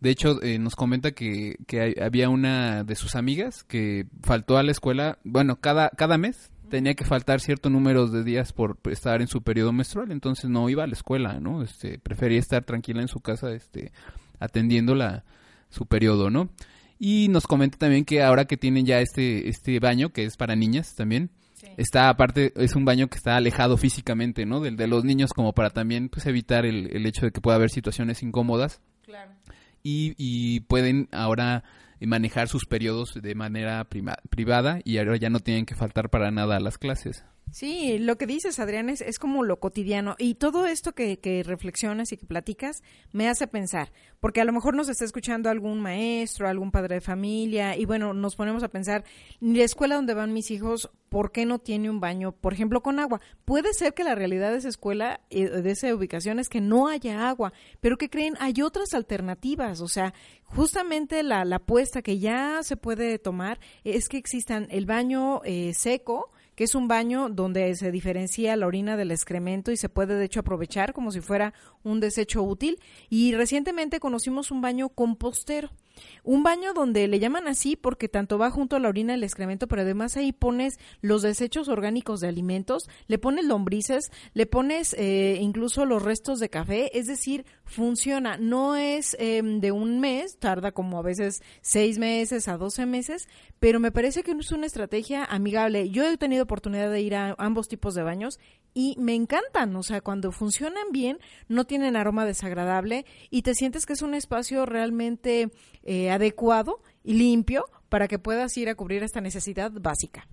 [0.00, 4.58] De hecho, eh, nos comenta que, que hay, había una de sus amigas que faltó
[4.58, 8.78] a la escuela, bueno, cada, cada mes tenía que faltar cierto número de días por
[8.90, 11.62] estar en su periodo menstrual, entonces no iba a la escuela, ¿no?
[11.62, 13.92] Este, prefería estar tranquila en su casa, este,
[14.38, 15.24] atendiendo la,
[15.70, 16.50] su periodo, ¿no?
[16.98, 20.56] Y nos comenta también que ahora que tienen ya este, este baño, que es para
[20.56, 21.68] niñas también, sí.
[21.76, 24.60] está aparte, es un baño que está alejado físicamente, ¿no?
[24.60, 27.56] Del de los niños, como para también pues, evitar el, el hecho de que pueda
[27.56, 28.80] haber situaciones incómodas.
[29.02, 29.32] Claro.
[29.88, 31.62] Y, y pueden ahora
[32.00, 36.32] manejar sus periodos de manera prima, privada y ahora ya no tienen que faltar para
[36.32, 37.24] nada a las clases.
[37.52, 40.16] Sí, lo que dices, Adrián, es, es como lo cotidiano.
[40.18, 42.82] Y todo esto que, que, reflexionas y que platicas
[43.12, 47.00] me hace pensar, porque a lo mejor nos está escuchando algún maestro, algún padre de
[47.00, 49.04] familia, y bueno, nos ponemos a pensar,
[49.40, 52.98] la escuela donde van mis hijos, ¿por qué no tiene un baño, por ejemplo, con
[52.98, 53.20] agua?
[53.44, 57.28] Puede ser que la realidad de esa escuela, de esa ubicación, es que no haya
[57.28, 62.62] agua, pero que creen, hay otras alternativas, o sea, justamente la, la apuesta que ya
[62.64, 67.72] se puede tomar es que existan el baño eh, seco, que es un baño donde
[67.76, 71.52] se diferencia la orina del excremento y se puede de hecho aprovechar como si fuera
[71.84, 72.80] un desecho útil.
[73.10, 75.70] Y recientemente conocimos un baño compostero.
[76.24, 79.66] Un baño donde le llaman así porque tanto va junto a la orina el excremento,
[79.68, 85.38] pero además ahí pones los desechos orgánicos de alimentos, le pones lombrices, le pones eh,
[85.40, 88.36] incluso los restos de café, es decir, funciona.
[88.38, 93.28] No es eh, de un mes, tarda como a veces seis meses a doce meses,
[93.58, 95.90] pero me parece que es una estrategia amigable.
[95.90, 98.38] Yo he tenido oportunidad de ir a ambos tipos de baños
[98.74, 103.86] y me encantan, o sea, cuando funcionan bien, no tienen aroma desagradable y te sientes
[103.86, 105.50] que es un espacio realmente
[105.86, 110.28] eh, adecuado y limpio para que puedas ir a cubrir esta necesidad básica.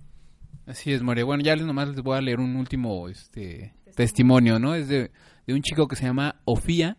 [0.65, 1.23] Así es, More.
[1.23, 4.75] Bueno, ya les nomás les voy a leer un último este testimonio, ¿no?
[4.75, 5.11] Es de,
[5.45, 6.97] de un chico que se llama Ofía,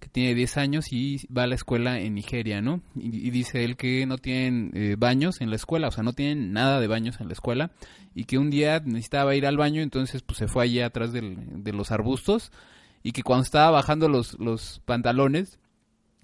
[0.00, 2.82] que tiene 10 años y va a la escuela en Nigeria, ¿no?
[2.96, 6.12] Y, y dice él que no tienen eh, baños en la escuela, o sea, no
[6.12, 7.70] tienen nada de baños en la escuela
[8.14, 11.62] y que un día necesitaba ir al baño, entonces pues se fue allí atrás del-
[11.64, 12.50] de los arbustos
[13.02, 15.58] y que cuando estaba bajando los, los pantalones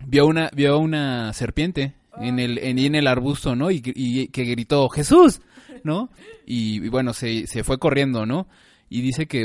[0.06, 3.70] vio una vio una serpiente en el en, en el arbusto, ¿no?
[3.70, 5.40] Y, que gritó Jesús,
[5.84, 6.10] ¿no?
[6.46, 8.48] Y, bueno, se, se fue corriendo, ¿no?
[8.88, 9.44] Y dice que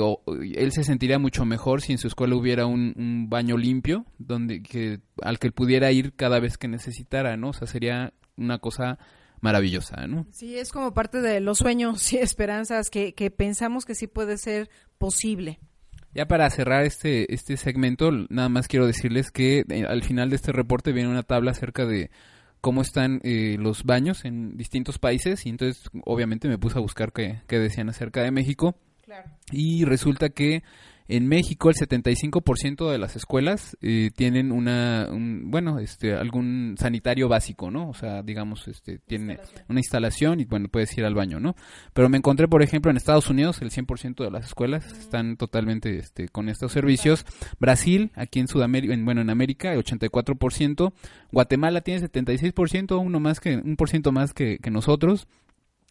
[0.56, 5.02] él se sentiría mucho mejor si en su escuela hubiera un, baño limpio, donde que
[5.22, 7.50] al que pudiera ir cada vez que necesitara, ¿no?
[7.50, 8.98] O sea, sería una cosa
[9.42, 10.26] maravillosa, ¿no?
[10.32, 14.38] Sí, es como parte de los sueños y esperanzas que, que pensamos que sí puede
[14.38, 15.60] ser posible.
[16.16, 20.38] Ya para cerrar este, este segmento, nada más quiero decirles que eh, al final de
[20.38, 22.10] este reporte viene una tabla acerca de
[22.62, 27.12] cómo están eh, los baños en distintos países y entonces obviamente me puse a buscar
[27.12, 28.78] qué, qué decían acerca de México.
[29.52, 30.64] Y resulta que
[31.08, 37.28] en México el 75% de las escuelas eh, tienen una un- bueno este algún sanitario
[37.30, 39.40] básico no o sea digamos este tiene
[39.70, 41.56] una instalación y bueno puedes ir al baño no
[41.94, 45.98] pero me encontré por ejemplo en Estados Unidos el 100% de las escuelas están totalmente
[45.98, 47.26] este con estos servicios.
[47.60, 50.94] Brasil aquí en Sudamérica en- bueno en América el 84%
[51.32, 55.28] Guatemala tiene 76% uno más que un por ciento más que, que nosotros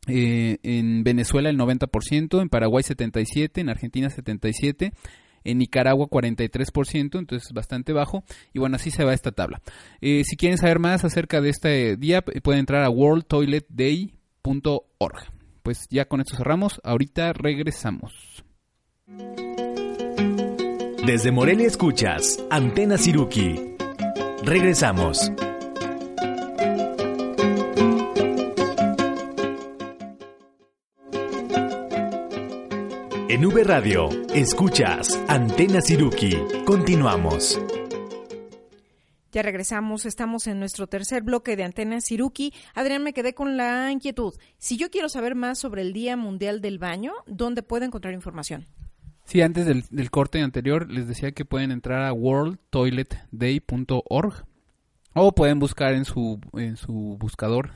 [0.06, 4.92] eh, en Venezuela el 90%, en Paraguay 77%, en Argentina 77%,
[5.44, 8.24] en Nicaragua 43%, entonces bastante bajo.
[8.52, 9.60] Y bueno, así se va esta tabla.
[10.00, 15.32] Eh, si quieren saber más acerca de este día, pueden entrar a worldtoiletday.org.
[15.62, 16.80] Pues ya con esto cerramos.
[16.84, 18.44] Ahorita regresamos.
[21.06, 23.76] Desde Morelia escuchas Antena Siruki.
[24.42, 25.32] Regresamos.
[33.26, 36.36] En V Radio, escuchas Antena Siruki.
[36.66, 37.58] Continuamos.
[39.32, 42.52] Ya regresamos, estamos en nuestro tercer bloque de Antena Siruki.
[42.74, 44.34] Adrián, me quedé con la inquietud.
[44.58, 48.66] Si yo quiero saber más sobre el Día Mundial del Baño, ¿dónde puedo encontrar información?
[49.24, 54.44] Sí, antes del, del corte anterior les decía que pueden entrar a worldtoiletday.org
[55.14, 57.70] o pueden buscar en su en su buscador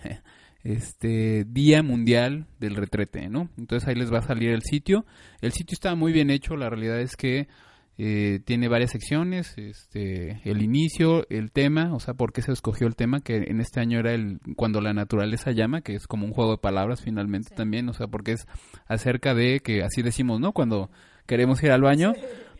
[0.68, 3.48] este Día Mundial del Retrete, ¿no?
[3.56, 5.06] Entonces ahí les va a salir el sitio.
[5.40, 7.48] El sitio está muy bien hecho, la realidad es que
[7.96, 12.86] eh, tiene varias secciones, este, el inicio, el tema, o sea, por qué se escogió
[12.86, 16.26] el tema, que en este año era el cuando la naturaleza llama, que es como
[16.26, 18.46] un juego de palabras finalmente también, o sea, porque es
[18.86, 20.52] acerca de que así decimos, ¿no?
[20.52, 20.90] Cuando
[21.26, 22.12] queremos ir al baño,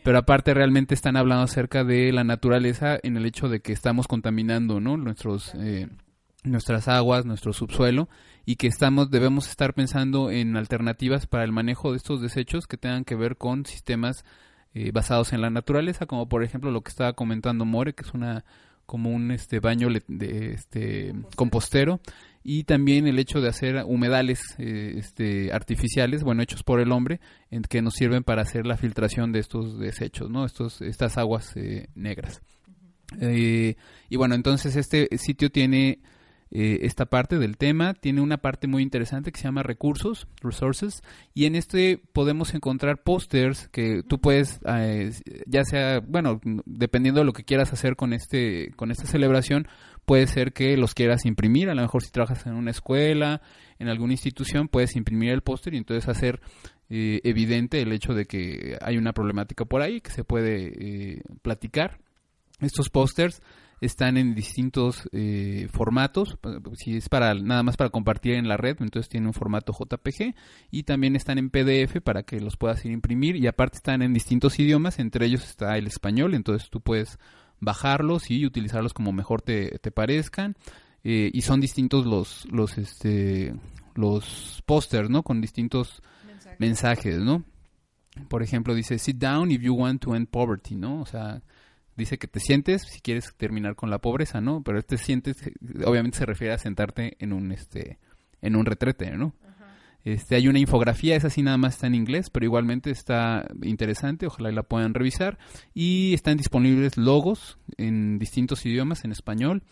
[0.02, 4.08] pero aparte realmente están hablando acerca de la naturaleza en el hecho de que estamos
[4.08, 4.96] contaminando, ¿no?
[4.96, 5.86] Nuestros eh,
[6.44, 8.08] nuestras aguas, nuestro subsuelo
[8.46, 12.76] y que estamos debemos estar pensando en alternativas para el manejo de estos desechos que
[12.76, 14.24] tengan que ver con sistemas
[14.74, 18.14] eh, basados en la naturaleza, como por ejemplo lo que estaba comentando More, que es
[18.14, 18.44] una
[18.86, 22.00] como un este baño de este compostero
[22.42, 27.20] y también el hecho de hacer humedales eh, este artificiales, bueno, hechos por el hombre,
[27.50, 30.46] en que nos sirven para hacer la filtración de estos desechos, ¿no?
[30.46, 32.40] Estos estas aguas eh, negras.
[33.20, 33.76] Eh,
[34.08, 35.98] y bueno, entonces este sitio tiene
[36.50, 41.02] eh, esta parte del tema, tiene una parte muy interesante que se llama recursos, resources,
[41.34, 45.12] y en este podemos encontrar pósters que tú puedes, eh,
[45.46, 49.68] ya sea, bueno, dependiendo de lo que quieras hacer con este, con esta celebración,
[50.08, 53.42] puede ser que los quieras imprimir, a lo mejor si trabajas en una escuela,
[53.78, 56.40] en alguna institución, puedes imprimir el póster y entonces hacer
[56.88, 61.22] eh, evidente el hecho de que hay una problemática por ahí que se puede eh,
[61.42, 61.98] platicar.
[62.60, 63.42] Estos pósters
[63.80, 66.38] están en distintos eh, formatos.
[66.76, 70.34] Si es para nada más para compartir en la red, entonces tiene un formato JPG
[70.70, 74.02] y también están en PDF para que los puedas ir a imprimir y aparte están
[74.02, 77.18] en distintos idiomas, entre ellos está el español, entonces tú puedes
[77.60, 80.56] bajarlos y utilizarlos como mejor te, te parezcan.
[81.04, 83.54] Eh, y son distintos los los este
[83.94, 85.22] los pósters, ¿no?
[85.22, 86.02] Con distintos
[86.58, 87.44] mensajes, ¿no?
[88.28, 91.00] Por ejemplo, dice sit down if you want to end poverty, ¿no?
[91.00, 91.42] O sea,
[91.98, 94.62] dice que te sientes si quieres terminar con la pobreza, ¿no?
[94.62, 95.36] Pero este sientes
[95.84, 97.98] obviamente se refiere a sentarte en un este
[98.40, 99.34] en un retrete, ¿no?
[100.04, 104.26] Este, hay una infografía, esa sí nada más está en inglés, pero igualmente está interesante,
[104.26, 105.38] ojalá la puedan revisar.
[105.74, 109.64] Y están disponibles logos en distintos idiomas, en español,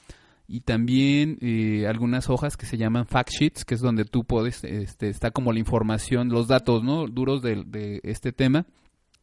[0.49, 4.65] y también eh, algunas hojas que se llaman fact sheets, que es donde tú puedes,
[4.65, 7.07] este, está como la información, los datos, ¿no?
[7.07, 8.67] Duros de, de este tema.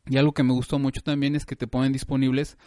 [0.08, 2.58] Y algo que me gustó mucho también es que te ponen disponibles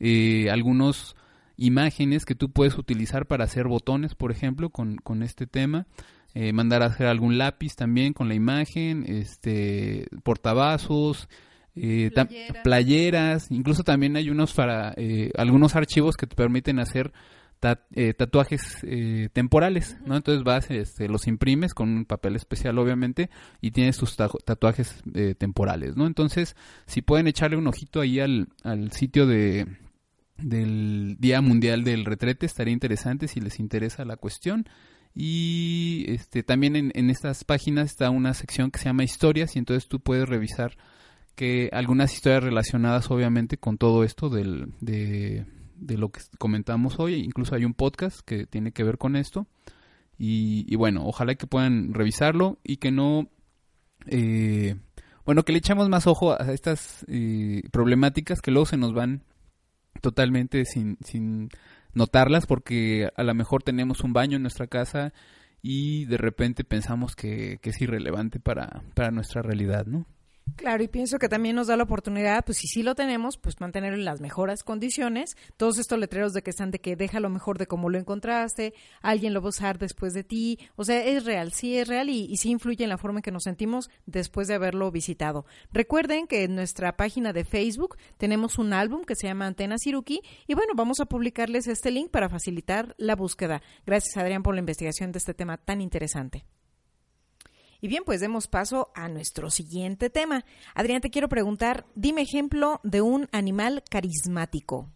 [0.00, 1.14] eh, algunos
[1.56, 5.86] imágenes que tú puedes utilizar para hacer botones, por ejemplo, con, con este tema.
[6.34, 11.28] eh, mandar a hacer algún lápiz también con la imagen, este, portavasos,
[11.76, 12.56] eh, Playeras.
[12.62, 17.12] playeras, incluso también hay unos para eh, algunos archivos que te permiten hacer
[17.94, 20.16] eh, tatuajes eh, temporales, ¿no?
[20.16, 23.28] Entonces vas, este, los imprimes con un papel especial, obviamente,
[23.60, 26.06] y tienes tus ta- tatuajes eh, temporales, ¿no?
[26.06, 29.66] Entonces, si pueden echarle un ojito ahí al, al sitio de
[30.42, 34.66] del Día Mundial del Retrete, estaría interesante si les interesa la cuestión.
[35.14, 39.88] Y este también en, estas páginas está una sección que se llama historias y entonces
[39.88, 40.76] tú puedes revisar
[41.34, 47.14] que algunas historias relacionadas obviamente con todo esto del, de, de lo que comentamos hoy,
[47.14, 49.46] incluso hay un podcast que tiene que ver con esto.
[50.16, 53.30] Y, y bueno, ojalá que puedan revisarlo y que no,
[54.06, 54.76] eh,
[55.24, 59.24] bueno, que le echemos más ojo a estas eh, problemáticas que luego se nos van
[60.00, 61.50] totalmente sin, sin
[61.92, 65.12] notarlas porque a lo mejor tenemos un baño en nuestra casa
[65.62, 70.06] y de repente pensamos que, que es irrelevante para, para nuestra realidad, ¿no?
[70.56, 73.60] Claro, y pienso que también nos da la oportunidad, pues si sí lo tenemos, pues
[73.60, 75.36] mantenerlo en las mejores condiciones.
[75.56, 78.74] Todos estos letreros de que están de que deja lo mejor de cómo lo encontraste,
[79.02, 80.58] alguien lo va a usar después de ti.
[80.76, 83.30] O sea, es real, sí es real y, sí influye en la forma en que
[83.30, 85.44] nos sentimos después de haberlo visitado.
[85.72, 90.20] Recuerden que en nuestra página de Facebook tenemos un álbum que se llama Antena Siruki
[90.46, 93.62] y bueno, vamos a publicarles este link para facilitar la búsqueda.
[93.86, 96.44] Gracias Adrián por la investigación de este tema tan interesante.
[97.80, 100.44] Y bien, pues demos paso a nuestro siguiente tema.
[100.74, 104.90] Adrián, te quiero preguntar, dime ejemplo de un animal carismático.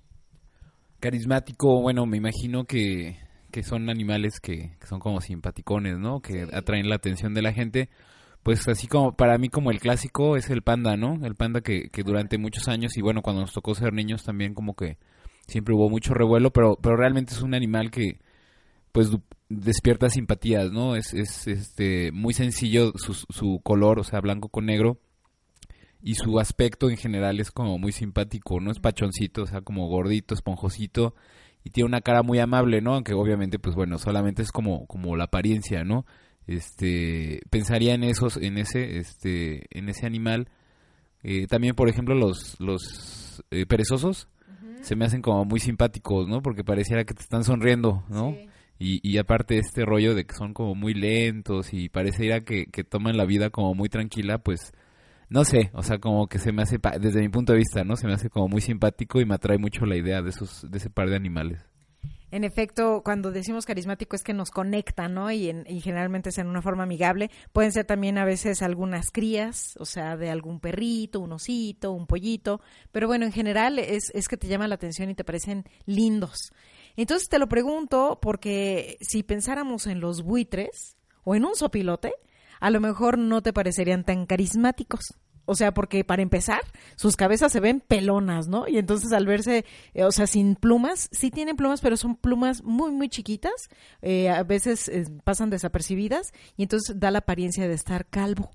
[1.01, 3.19] Carismático, bueno, me imagino que,
[3.51, 6.21] que son animales que, que son como simpaticones, ¿no?
[6.21, 7.89] Que atraen la atención de la gente.
[8.43, 11.25] Pues así como para mí como el clásico es el panda, ¿no?
[11.25, 14.53] El panda que, que durante muchos años y bueno, cuando nos tocó ser niños también
[14.53, 14.99] como que
[15.47, 18.19] siempre hubo mucho revuelo, pero, pero realmente es un animal que
[18.95, 19.11] pues
[19.49, 20.95] despierta simpatías, ¿no?
[20.95, 25.01] Es, es este muy sencillo su, su color, o sea, blanco con negro.
[26.01, 28.71] Y su aspecto en general es como muy simpático, ¿no?
[28.71, 31.17] Es pachoncito, o sea, como gordito, esponjosito.
[31.65, 32.95] Y tiene una cara muy amable, ¿no?
[32.95, 36.07] Aunque obviamente, pues bueno, solamente es como, como la apariencia, ¿no?
[36.47, 40.51] Este, pensaría en esos, en ese, este, en ese animal.
[41.25, 44.29] Eh, también, por ejemplo, los, los eh, perezosos
[44.83, 46.43] se me hacen como muy simpáticos, ¿no?
[46.43, 48.37] Porque pareciera que te están sonriendo, ¿no?
[48.79, 52.85] Y, y aparte este rollo de que son como muy lentos y pareciera que, que
[52.85, 54.73] toman la vida como muy tranquila, pues
[55.29, 57.97] no sé, o sea, como que se me hace, desde mi punto de vista, ¿no?
[57.97, 60.79] Se me hace como muy simpático y me atrae mucho la idea de esos, de
[60.79, 61.61] ese par de animales.
[62.31, 65.31] En efecto, cuando decimos carismático es que nos conecta, ¿no?
[65.31, 67.31] Y, en- y generalmente es en una forma amigable.
[67.53, 72.09] Pueden ser también a veces algunas crías, o sea, de algún perrito, un osito, un
[72.09, 72.61] pollito.
[72.91, 76.53] Pero bueno, en general es, es que te llama la atención y te parecen lindos.
[76.97, 82.15] Entonces te lo pregunto porque si pensáramos en los buitres o en un sopilote,
[82.61, 85.15] a lo mejor no te parecerían tan carismáticos.
[85.47, 86.61] O sea, porque para empezar,
[86.97, 88.67] sus cabezas se ven pelonas, ¿no?
[88.67, 92.63] Y entonces al verse, eh, o sea, sin plumas, sí tienen plumas, pero son plumas
[92.63, 93.69] muy, muy chiquitas,
[94.01, 98.51] eh, a veces eh, pasan desapercibidas y entonces da la apariencia de estar calvo.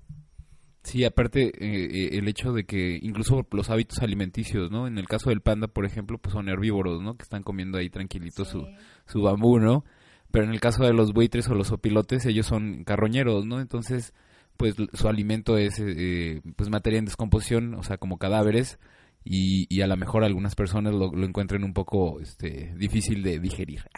[0.82, 4.86] Sí, aparte eh, eh, el hecho de que incluso los hábitos alimenticios, ¿no?
[4.86, 7.16] En el caso del panda, por ejemplo, pues son herbívoros, ¿no?
[7.16, 8.66] Que están comiendo ahí tranquilito su,
[9.06, 9.84] su bambú, ¿no?
[10.30, 13.60] Pero en el caso de los buitres o los opilotes, ellos son carroñeros, ¿no?
[13.60, 14.14] Entonces,
[14.56, 18.78] pues su alimento es eh, pues materia en descomposición, o sea, como cadáveres
[19.24, 23.38] y, y a lo mejor algunas personas lo, lo encuentren un poco este difícil de
[23.38, 23.82] digerir.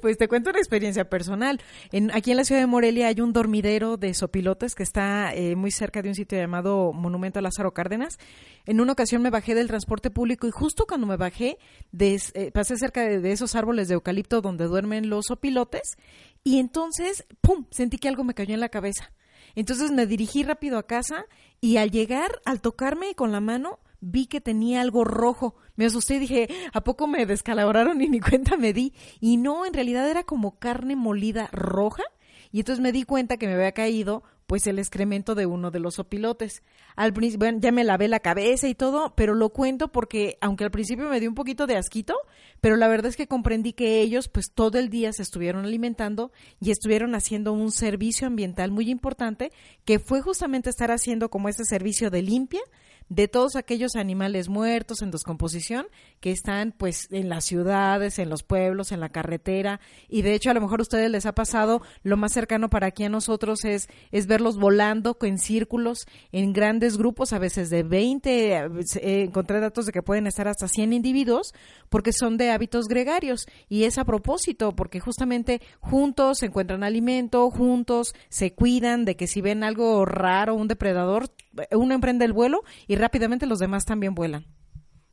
[0.00, 1.60] Pues te cuento una experiencia personal.
[1.90, 5.56] En, aquí en la ciudad de Morelia hay un dormidero de sopilotes que está eh,
[5.56, 8.18] muy cerca de un sitio llamado Monumento a Lázaro Cárdenas.
[8.66, 11.58] En una ocasión me bajé del transporte público y justo cuando me bajé
[11.98, 15.96] eh, pasé cerca de, de esos árboles de eucalipto donde duermen los sopilotes
[16.44, 19.12] y entonces, ¡pum!, sentí que algo me cayó en la cabeza.
[19.54, 21.24] Entonces me dirigí rápido a casa
[21.60, 25.56] y al llegar, al tocarme con la mano, vi que tenía algo rojo.
[25.76, 28.92] Me asusté y dije, ¿a poco me descalabraron y ni cuenta me di?
[29.20, 32.04] Y no, en realidad era como carne molida roja.
[32.50, 35.78] Y entonces me di cuenta que me había caído pues el excremento de uno de
[35.78, 36.62] los opilotes.
[36.96, 40.64] Al principio, bueno, ya me lavé la cabeza y todo, pero lo cuento porque aunque
[40.64, 42.14] al principio me dio un poquito de asquito,
[42.62, 46.32] pero la verdad es que comprendí que ellos pues todo el día se estuvieron alimentando
[46.60, 49.52] y estuvieron haciendo un servicio ambiental muy importante
[49.84, 52.62] que fue justamente estar haciendo como ese servicio de limpia
[53.08, 55.86] de todos aquellos animales muertos en descomposición
[56.20, 59.80] que están pues en las ciudades, en los pueblos, en la carretera.
[60.08, 62.88] Y de hecho a lo mejor a ustedes les ha pasado lo más cercano para
[62.88, 67.82] aquí a nosotros es es verlos volando en círculos en grandes grupos, a veces de
[67.82, 71.52] 20, eh, encontré datos de que pueden estar hasta 100 individuos
[71.88, 73.46] porque son de hábitos gregarios.
[73.68, 79.40] Y es a propósito porque justamente juntos encuentran alimento, juntos se cuidan de que si
[79.40, 81.30] ven algo raro, un depredador,
[81.72, 84.46] uno emprende el vuelo y rápidamente los demás también vuelan.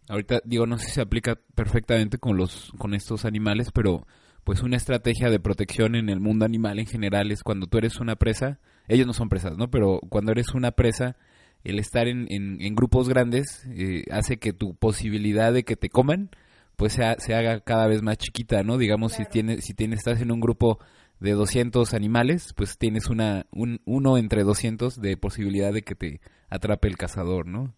[0.07, 4.05] Ahorita digo, no sé si se aplica perfectamente con los con estos animales, pero
[4.43, 7.99] pues una estrategia de protección en el mundo animal en general es cuando tú eres
[7.99, 9.71] una presa, ellos no son presas, ¿no?
[9.71, 11.17] Pero cuando eres una presa,
[11.63, 16.29] el estar en, en, grupos grandes eh, hace que tu posibilidad de que te coman
[16.75, 18.77] pues se, se haga cada vez más chiquita, ¿no?
[18.77, 20.79] Digamos, si tienes, si tienes, estás en un grupo
[21.25, 26.21] de 200 animales, pues tienes una, un, uno entre 200 de posibilidad de que te
[26.49, 27.73] atrape el cazador, ¿no?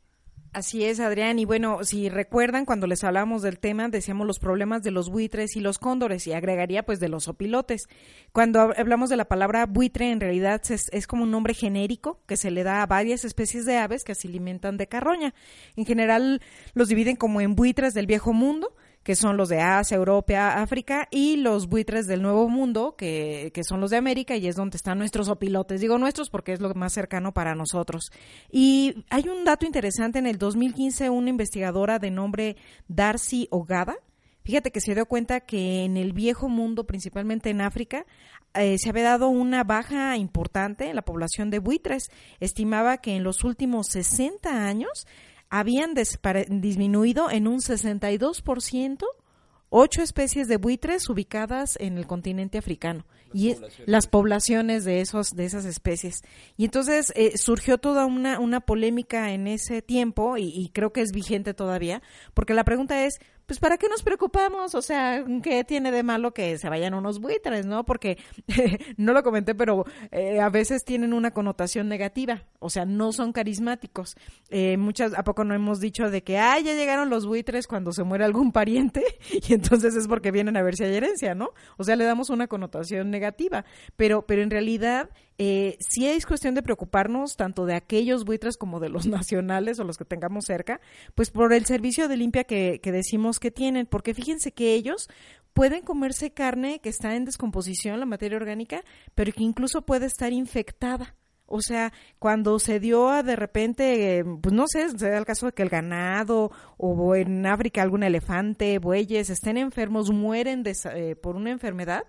[0.54, 1.40] Así es, Adrián.
[1.40, 5.56] Y bueno, si recuerdan, cuando les hablamos del tema, decíamos los problemas de los buitres
[5.56, 7.88] y los cóndores, y agregaría pues de los opilotes.
[8.32, 12.38] Cuando hablamos de la palabra buitre, en realidad es, es, como un nombre genérico que
[12.38, 15.34] se le da a varias especies de aves que se alimentan de carroña.
[15.76, 16.42] En general
[16.74, 18.76] los dividen como en buitres del viejo mundo,
[19.08, 23.64] que son los de Asia, Europa, África, y los buitres del Nuevo Mundo, que, que,
[23.64, 25.80] son los de América, y es donde están nuestros opilotes.
[25.80, 28.12] Digo nuestros porque es lo más cercano para nosotros.
[28.52, 32.58] Y hay un dato interesante, en el 2015 una investigadora de nombre
[32.90, 33.96] Darcy Ogada,
[34.44, 38.06] fíjate que se dio cuenta que en el viejo mundo, principalmente en África,
[38.56, 42.10] eh, se había dado una baja importante en la población de buitres.
[42.42, 45.08] Estimaba que en los últimos 60 años
[45.50, 45.94] habían
[46.50, 49.06] disminuido en un 62%
[49.70, 55.46] ocho especies de buitres ubicadas en el continente africano y las poblaciones de esos de
[55.46, 56.22] esas especies.
[56.56, 61.02] Y entonces eh, surgió toda una, una polémica en ese tiempo y, y, creo que
[61.02, 62.02] es vigente todavía
[62.34, 64.76] porque la pregunta es pues ¿para qué nos preocupamos?
[64.76, 67.86] O sea, ¿qué tiene de malo que se vayan unos buitres, no?
[67.86, 68.18] Porque
[68.98, 73.32] no lo comenté, pero eh, a veces tienen una connotación negativa, o sea, no son
[73.32, 74.18] carismáticos.
[74.50, 77.94] Eh, muchas, ¿a poco no hemos dicho de que, ah, ya llegaron los buitres cuando
[77.94, 79.04] se muere algún pariente?
[79.48, 81.52] Y entonces es porque vienen a ver si hay herencia, ¿no?
[81.78, 83.64] O sea, le damos una connotación negativa,
[83.96, 85.10] pero, pero en realidad
[85.40, 89.84] eh, sí es cuestión de preocuparnos tanto de aquellos buitres como de los nacionales o
[89.84, 90.82] los que tengamos cerca,
[91.16, 95.08] pues por el servicio de limpia que, decimos que tienen, porque fíjense que ellos
[95.54, 98.84] pueden comerse carne que está en descomposición, la materia orgánica,
[99.16, 101.16] pero que incluso puede estar infectada.
[101.50, 105.46] O sea, cuando se dio a de repente, pues no sé, se da el caso
[105.46, 111.16] de que el ganado o en África algún elefante, bueyes estén enfermos, mueren de, eh,
[111.16, 112.04] por una enfermedad,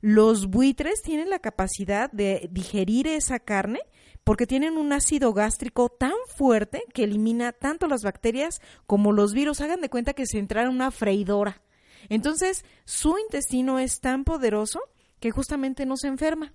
[0.00, 3.80] los buitres tienen la capacidad de digerir esa carne
[4.24, 9.60] porque tienen un ácido gástrico tan fuerte que elimina tanto las bacterias como los virus.
[9.60, 11.62] Hagan de cuenta que se entraron una freidora.
[12.08, 14.80] Entonces, su intestino es tan poderoso
[15.18, 16.52] que justamente no se enferma.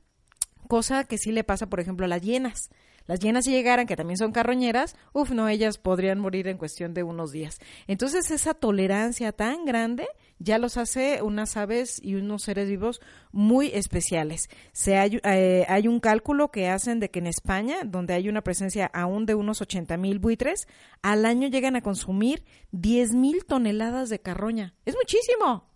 [0.68, 2.70] Cosa que sí le pasa, por ejemplo, a las hienas.
[3.06, 6.94] Las hienas si llegaran, que también son carroñeras, uff, no, ellas podrían morir en cuestión
[6.94, 7.60] de unos días.
[7.88, 10.08] Entonces esa tolerancia tan grande
[10.44, 14.50] ya los hace unas aves y unos seres vivos muy especiales.
[14.74, 18.42] Se hay, eh, hay un cálculo que hacen de que en España, donde hay una
[18.42, 20.68] presencia aún de unos 80 mil buitres,
[21.02, 24.74] al año llegan a consumir 10 mil toneladas de carroña.
[24.86, 25.70] Es muchísimo.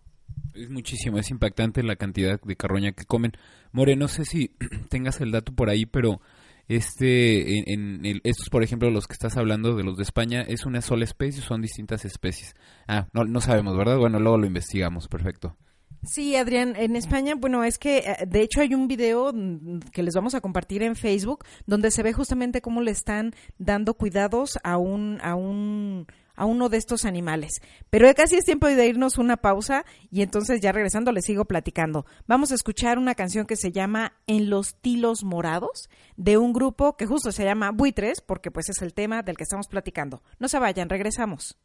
[0.54, 3.32] Es muchísimo, es impactante la cantidad de carroña que comen.
[3.72, 4.54] More, no sé si
[4.90, 6.20] tengas el dato por ahí, pero
[6.68, 10.82] este, en, estos, por ejemplo, los que estás hablando de los de España, ¿es una
[10.82, 12.54] sola especie o son distintas especies?
[12.86, 13.98] Ah, no, no sabemos, ¿verdad?
[13.98, 15.56] Bueno, luego lo investigamos, perfecto.
[16.04, 20.02] Sí, Adrián, en España, bueno, es que eh, de hecho hay un video mm, que
[20.02, 24.58] les vamos a compartir en Facebook donde se ve justamente cómo le están dando cuidados
[24.62, 26.06] a un, a un
[26.38, 27.60] a uno de estos animales.
[27.90, 32.06] Pero casi es tiempo de irnos una pausa y entonces ya regresando les sigo platicando.
[32.26, 36.96] Vamos a escuchar una canción que se llama En los tilos morados de un grupo
[36.96, 40.22] que justo se llama Buitres porque pues es el tema del que estamos platicando.
[40.38, 41.58] No se vayan, regresamos.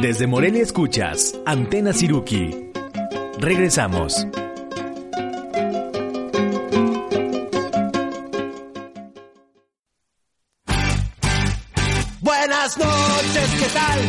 [0.00, 2.72] Desde Morelia escuchas Antena Siruki.
[3.38, 4.26] Regresamos.
[12.78, 14.00] Noches, ¿qué tal?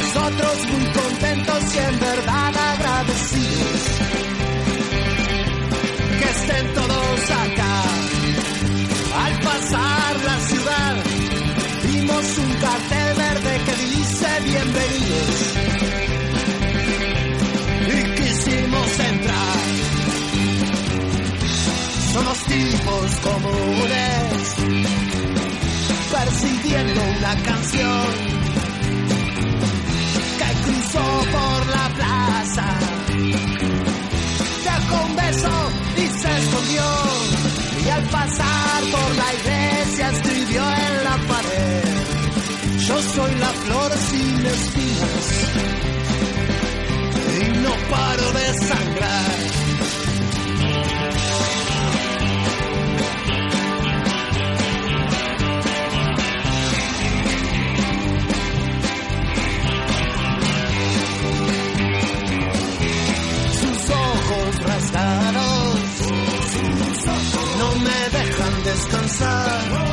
[0.00, 3.80] Nosotros muy contentos y en verdad agradecidos
[6.18, 7.82] que estén todos acá.
[9.24, 10.96] Al pasar la ciudad,
[11.84, 15.54] vimos un cartel verde que dice bienvenidos
[17.86, 19.64] y quisimos entrar.
[22.12, 24.03] Somos tipos comunes,
[26.82, 28.06] una canción
[30.38, 32.66] que cruzó por la plaza.
[34.64, 36.82] Dejó un beso y se escondió.
[37.84, 41.84] Y al pasar por la iglesia escribió en la pared.
[42.88, 45.26] Yo soy la flor sin espinas
[47.40, 49.63] y no paro de sangrar.
[69.20, 69.83] Dejan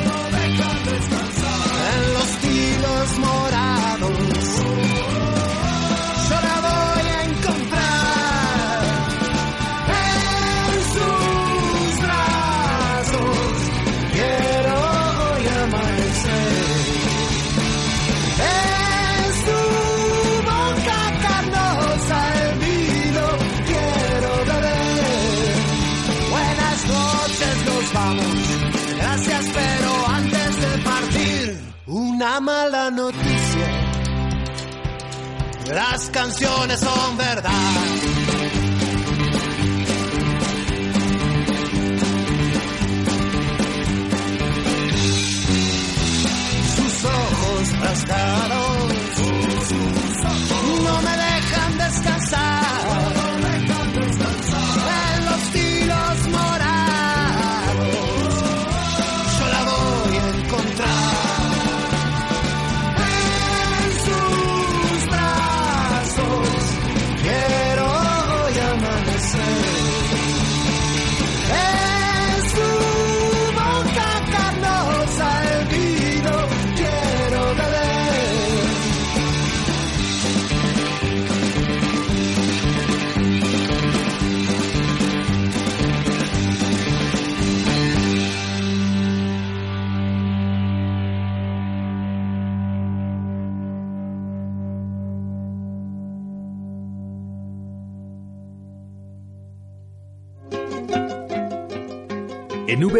[36.11, 38.10] canciones son verdad.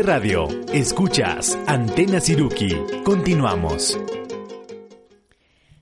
[0.03, 2.75] Radio, escuchas Antena Siruki.
[3.03, 3.99] Continuamos.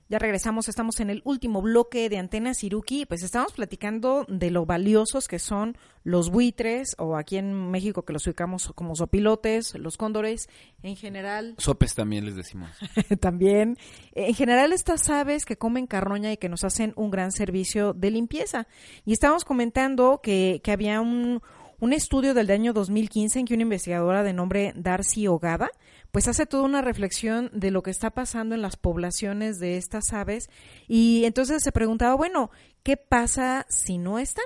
[0.08, 4.66] Ya regresamos, estamos en el último bloque de Antena Siruki, pues estamos platicando de lo
[4.66, 9.96] valiosos que son los buitres, o aquí en México que los ubicamos como sopilotes, los
[9.96, 10.48] cóndores,
[10.82, 12.70] en general Sopes también les decimos.
[13.20, 13.78] también.
[14.12, 18.10] En general, estas aves que comen carroña y que nos hacen un gran servicio de
[18.10, 18.66] limpieza.
[19.04, 21.40] Y estábamos comentando que, que había un,
[21.80, 25.70] un estudio del año 2015 en que una investigadora de nombre Darcy Ogada,
[26.12, 30.12] pues hace toda una reflexión de lo que está pasando en las poblaciones de estas
[30.12, 30.48] aves.
[30.88, 32.50] Y entonces se preguntaba, bueno,
[32.82, 34.44] ¿qué pasa si no están?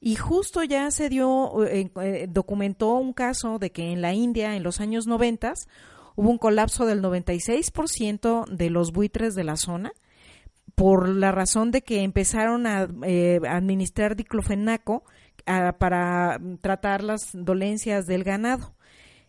[0.00, 4.56] Y justo ya se dio, eh, eh, documentó un caso de que en la India,
[4.56, 5.54] en los años 90,
[6.16, 9.92] hubo un colapso del 96% de los buitres de la zona
[10.74, 15.04] por la razón de que empezaron a eh, administrar diclofenaco
[15.46, 18.74] ah, para tratar las dolencias del ganado.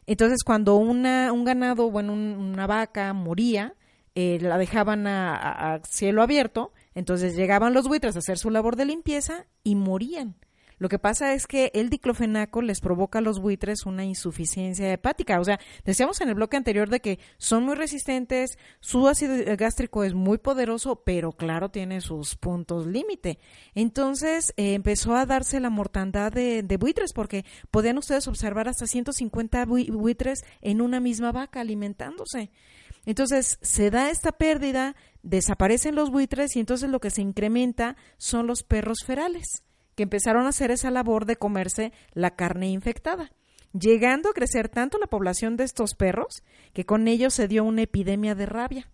[0.06, 3.76] Entonces, cuando una, un ganado, bueno, un- una vaca moría,
[4.16, 8.50] eh, la dejaban a, a- a cielo abierto, entonces llegaban los buitres a hacer su
[8.52, 10.36] labor de limpieza y morían.
[10.84, 15.40] Lo que pasa es que el diclofenaco les provoca a los buitres una insuficiencia hepática.
[15.40, 20.04] O sea, decíamos en el bloque anterior de que son muy resistentes, su ácido gástrico
[20.04, 23.40] es muy poderoso, pero claro, tiene sus puntos límite.
[23.76, 28.86] Entonces eh, empezó a darse la mortandad de, de buitres, porque podían ustedes observar hasta
[28.86, 32.52] 150 bui- buitres en una misma vaca alimentándose.
[33.06, 38.48] Entonces se da esta pérdida, desaparecen los buitres y entonces lo que se incrementa son
[38.48, 39.64] los perros ferales,
[39.96, 43.32] que empezaron a hacer esa labor de comerse la carne infectada,
[43.72, 47.84] llegando a crecer tanto la población de estos perros que con ellos se dio una
[47.84, 48.90] epidemia de rabia.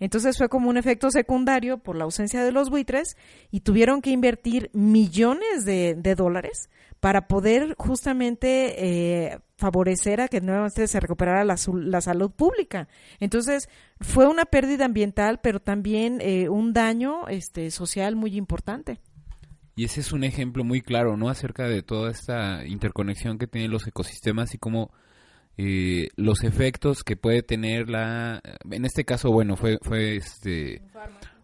[0.00, 3.16] Entonces fue como un efecto secundario por la ausencia de los buitres
[3.50, 6.70] y tuvieron que invertir millones de, dólares
[7.00, 12.88] para poder justamente eh, favorecer a que nuevamente se recuperara la salud pública.
[13.20, 13.68] Entonces
[14.00, 19.00] fue una pérdida ambiental, pero también eh, un daño este, social muy importante.
[19.80, 21.30] Y ese es un ejemplo muy claro, ¿no?
[21.30, 24.92] Acerca de toda esta interconexión que tienen los ecosistemas y cómo
[25.56, 28.42] eh, los efectos que puede tener la...
[28.70, 30.82] En este caso, bueno, fue, fue este...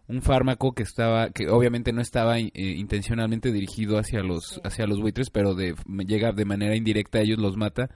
[0.07, 5.01] Un fármaco que estaba, que obviamente no estaba eh, intencionalmente dirigido hacia los, hacia los
[5.01, 5.73] buitres, pero de,
[6.05, 7.89] llega de manera indirecta a ellos, los mata.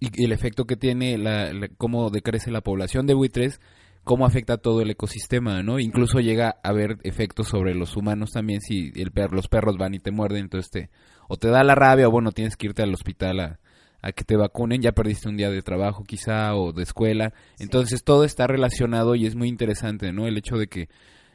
[0.00, 3.58] Y, y el efecto que tiene, la, la- cómo decrece la población de buitres,
[4.06, 5.80] cómo afecta todo el ecosistema, ¿no?
[5.80, 9.98] Incluso llega a haber efectos sobre los humanos también si el los perros van y
[9.98, 10.90] te muerden, entonces te,
[11.28, 13.58] o te da la rabia o bueno, tienes que irte al hospital a,
[14.00, 18.04] a que te vacunen, ya perdiste un día de trabajo quizá o de escuela, entonces
[18.04, 20.28] todo está relacionado y es muy interesante, ¿no?
[20.28, 20.88] El hecho de que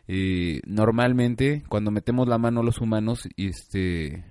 [0.07, 4.23] eh, normalmente cuando metemos la mano los humanos, este,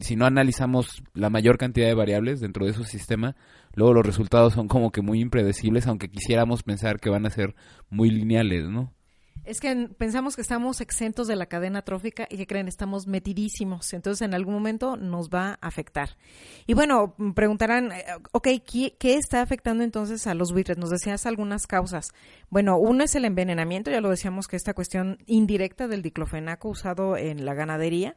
[0.00, 3.36] si no analizamos la mayor cantidad de variables dentro de su sistema,
[3.74, 7.54] luego los resultados son como que muy impredecibles, aunque quisiéramos pensar que van a ser
[7.90, 8.92] muy lineales, ¿no?
[9.44, 13.92] Es que pensamos que estamos exentos de la cadena trófica y que creen, estamos metidísimos.
[13.94, 16.10] Entonces, en algún momento nos va a afectar.
[16.66, 20.76] Y bueno, preguntarán, eh, ok, ¿qué, ¿qué, está afectando entonces a los buitres?
[20.76, 22.12] Nos decías algunas causas.
[22.50, 27.16] Bueno, uno es el envenenamiento, ya lo decíamos que esta cuestión indirecta del diclofenaco usado
[27.16, 28.16] en la ganadería.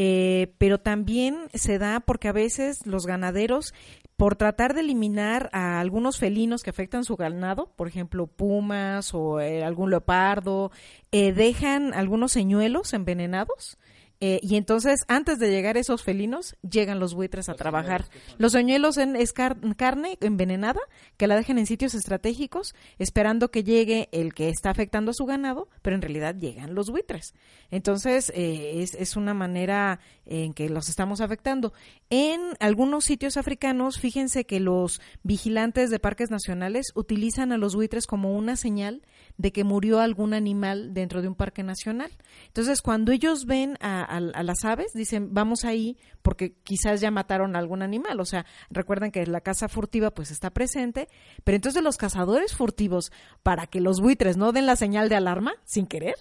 [0.00, 3.74] Eh, pero también se da porque a veces los ganaderos
[4.16, 9.40] por tratar de eliminar a algunos felinos que afectan su ganado, por ejemplo, pumas o
[9.40, 10.70] eh, algún leopardo,
[11.10, 13.76] eh, dejan algunos señuelos envenenados
[14.20, 18.06] eh, y entonces, antes de llegar esos felinos, llegan los buitres a trabajar.
[18.36, 20.80] Los señuelos en, es carne envenenada
[21.16, 25.24] que la dejan en sitios estratégicos, esperando que llegue el que está afectando a su
[25.24, 27.34] ganado, pero en realidad llegan los buitres.
[27.70, 31.72] Entonces, eh, es, es, una manera en que los estamos afectando.
[32.10, 38.06] En algunos sitios africanos, fíjense que los vigilantes de parques nacionales utilizan a los buitres
[38.06, 39.02] como una señal
[39.38, 42.10] de que murió algún animal dentro de un parque nacional.
[42.48, 47.60] Entonces, cuando ellos ven a, las aves, dicen, vamos ahí porque quizás ya mataron a
[47.60, 48.20] algún animal.
[48.20, 51.08] O sea, recuerden que la caza furtiva pues está presente,
[51.44, 53.12] pero entonces los cazadores furtivos,
[53.44, 56.16] para que los buitres no den la señal de alarma sin querer,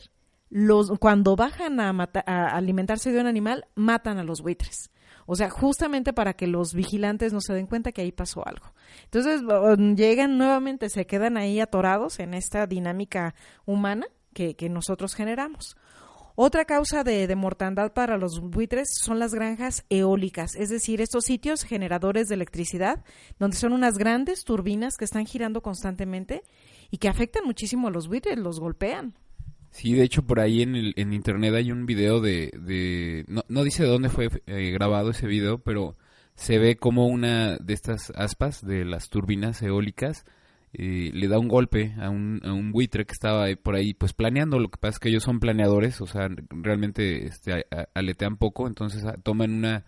[0.49, 1.91] los, cuando bajan a
[2.23, 4.91] alimentarse de un animal, matan a los buitres.
[5.27, 8.73] O sea, justamente para que los vigilantes no se den cuenta que ahí pasó algo.
[9.03, 9.41] Entonces
[9.95, 15.75] llegan nuevamente, se quedan ahí atorados en esta dinámica humana que, que nosotros generamos.
[16.35, 21.25] Otra causa de, de, mortandad para los buitres son las granjas eólicas, es decir, estos
[21.25, 23.03] sitios generadores de electricidad,
[23.39, 26.43] donde son unas grandes turbinas que están girando constantemente
[26.91, 29.15] y que afectan muchísimo a los buitres, los golpean.
[29.71, 32.51] Sí, de hecho por ahí en, el, en internet hay un video de...
[32.59, 35.95] de no, no, dice de dónde fue eh, grabado ese video, pero
[36.35, 40.25] se ve como una de estas aspas de las turbinas eólicas
[40.73, 44.13] eh, le da un golpe a un, a un buitre que estaba por ahí pues
[44.13, 44.59] planeando.
[44.59, 49.03] Lo que pasa es que ellos son planeadores, o sea, realmente este, aletean poco, entonces
[49.05, 49.85] ah, toman una,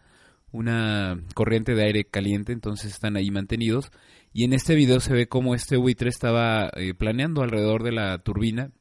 [0.51, 3.91] una corriente de aire caliente, entonces están ahí mantenidos.
[4.33, 8.17] Y en este video se ve como este buitre estaba eh, planeando alrededor de la
[8.19, 8.71] turbina.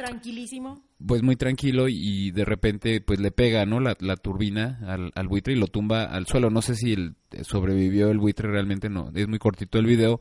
[0.00, 0.82] Tranquilísimo.
[1.06, 3.80] Pues muy tranquilo y de repente pues le pega, ¿no?
[3.80, 6.48] La, la turbina al, al, buitre y lo tumba al suelo.
[6.48, 9.10] No sé si el, sobrevivió el buitre realmente, no.
[9.14, 10.20] Es muy cortito el video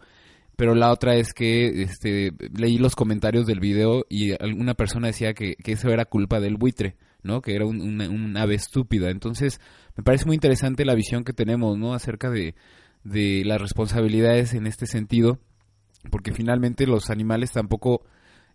[0.59, 5.34] pero la otra es que este, leí los comentarios del video y alguna persona decía
[5.34, 7.41] que, eso era culpa del buitre, ¿no?
[7.41, 9.09] Que era un, ave estúpida.
[9.09, 9.61] Entonces,
[9.95, 11.93] me parece muy interesante la visión que tenemos, ¿no?
[11.93, 12.55] Acerca de,
[13.05, 15.39] de las responsabilidades en este sentido,
[16.11, 18.03] porque finalmente los animales tampoco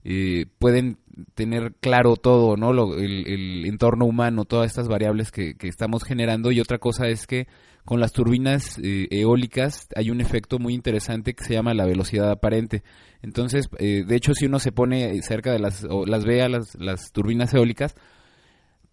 [0.04, 0.98] eh, pueden
[1.34, 2.72] tener claro todo, ¿no?
[2.72, 7.46] Lo, el, entorno humano, todas estas variables que, estamos generando y otra cosa es que
[7.84, 12.30] con las turbinas eh, eólicas hay un efecto muy interesante que se llama la velocidad
[12.30, 12.82] aparente.
[13.22, 16.48] Entonces, eh, de hecho, si uno se pone cerca de las, o las ve a
[16.48, 17.94] las, turbinas eólicas,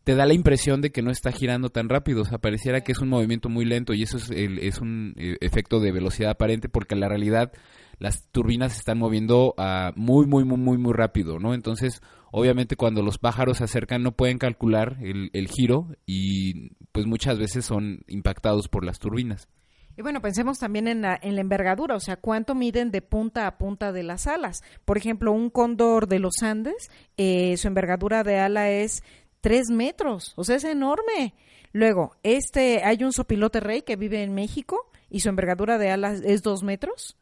[0.03, 2.93] te da la impresión de que no está girando tan rápido, o sea, pareciera que
[2.93, 6.31] es un movimiento muy lento y eso es, el, es un eh, efecto de velocidad
[6.31, 7.51] aparente porque la realidad
[8.01, 11.53] las turbinas se están moviendo a muy, muy, muy, muy, muy rápido, ¿no?
[11.53, 17.37] Entonces, obviamente cuando los pájaros se acercan no pueden calcular el, giro y pues muchas
[17.37, 19.47] veces son impactados por las turbinas.
[19.95, 23.45] Y bueno, pensemos también en la, en la envergadura, o sea, cuánto miden de punta
[23.45, 24.63] a punta de las alas.
[24.83, 29.03] Por ejemplo, un cóndor de los Andes, eh, su envergadura de ala es
[29.41, 31.35] tres metros, o sea, es enorme.
[31.71, 36.21] Luego, este, hay un sopilote rey que vive en México y su envergadura de alas
[36.25, 37.15] es dos metros.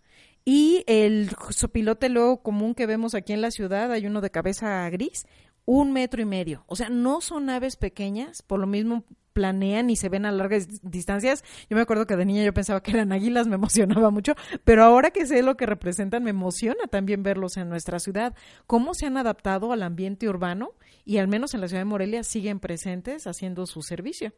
[0.46, 4.90] Y el sopilote luego común que vemos aquí en la ciudad, hay uno de cabeza
[4.90, 5.26] gris,
[5.66, 6.64] un metro y medio.
[6.68, 10.68] O sea, no son aves pequeñas, por lo mismo planean y se ven a largas
[10.82, 11.44] distancias.
[11.70, 14.34] Yo me acuerdo que de niña yo pensaba que eran águilas, me emocionaba mucho,
[14.64, 18.36] pero ahora que sé lo que representan, me emociona también verlos en nuestra ciudad.
[18.68, 20.72] Cómo se han adaptado al ambiente urbano
[21.06, 24.34] y al menos en la ciudad de Morelia siguen presentes haciendo su servicio.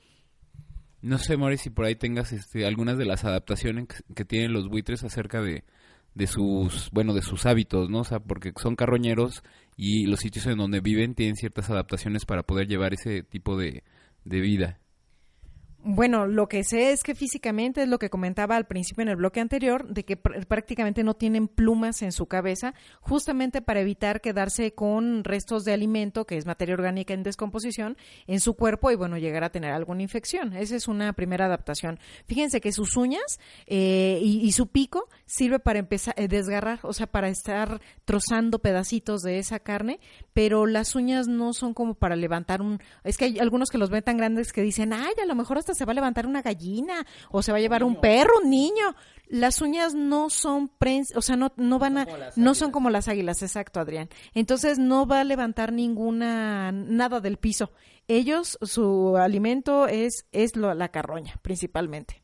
[1.01, 4.69] No sé, More, si por ahí tengas este, algunas de las adaptaciones que tienen los
[4.69, 5.63] buitres acerca de,
[6.13, 7.99] de sus, bueno, de sus hábitos, ¿no?
[7.99, 9.43] O sea, porque son carroñeros
[9.77, 13.83] y los sitios en donde viven tienen ciertas adaptaciones para poder llevar ese tipo de,
[14.25, 14.80] de vida.
[15.83, 19.15] Bueno, lo que sé es que físicamente es lo que comentaba al principio en el
[19.15, 24.21] bloque anterior, de que pr- prácticamente no tienen plumas en su cabeza, justamente para evitar
[24.21, 28.95] quedarse con restos de alimento, que es materia orgánica en descomposición, en su cuerpo y
[28.95, 30.53] bueno, llegar a tener alguna infección.
[30.53, 31.99] Esa es una primera adaptación.
[32.27, 37.07] Fíjense que sus uñas eh, y, su pico sirve para empezar a desgarrar, o sea,
[37.07, 39.99] para estar trozando pedacitos de esa carne,
[40.33, 42.79] pero las uñas no son como para levantar un...
[43.03, 45.57] Es que hay algunos que los ven tan grandes que dicen, ay, a lo mejor
[45.57, 48.49] hasta se va a levantar una gallina o se va a llevar un perro, un
[48.49, 48.95] niño.
[49.27, 52.05] Las uñas no son, prens- o sea, no, no van a,
[52.35, 54.09] no son como las águilas, exacto, Adrián.
[54.33, 57.71] Entonces no va a levantar ninguna, nada del piso.
[58.09, 62.21] Ellos, su alimento es, es lo- la carroña, principalmente.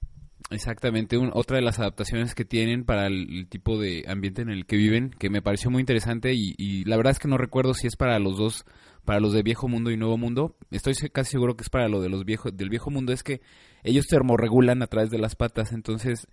[0.49, 4.49] Exactamente, un- otra de las adaptaciones que tienen para el, el tipo de ambiente en
[4.49, 7.37] el que viven, que me pareció muy interesante y, y la verdad es que no
[7.37, 8.65] recuerdo si es para los dos,
[9.07, 10.57] para los de Viejo Mundo y Nuevo Mundo.
[10.69, 13.39] Estoy casi seguro que es para lo de los viejos del Viejo Mundo, es que
[13.83, 16.27] ellos termorregulan a través de las patas, entonces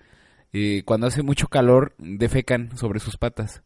[0.52, 3.62] eh, cuando hace mucho calor defecan sobre sus patas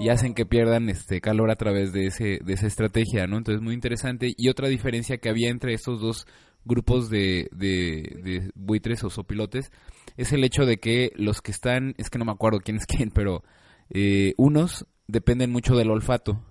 [0.00, 3.36] y hacen que pierdan este calor a través de ese de esa estrategia, ¿no?
[3.36, 6.26] Entonces muy interesante y otra diferencia que había entre estos dos
[6.64, 9.70] grupos de, de, de buitres o sopilotes
[10.16, 12.86] es el hecho de que los que están, es que no me acuerdo quién es
[12.86, 13.44] quién, pero
[13.90, 16.42] eh, unos dependen mucho del olfato.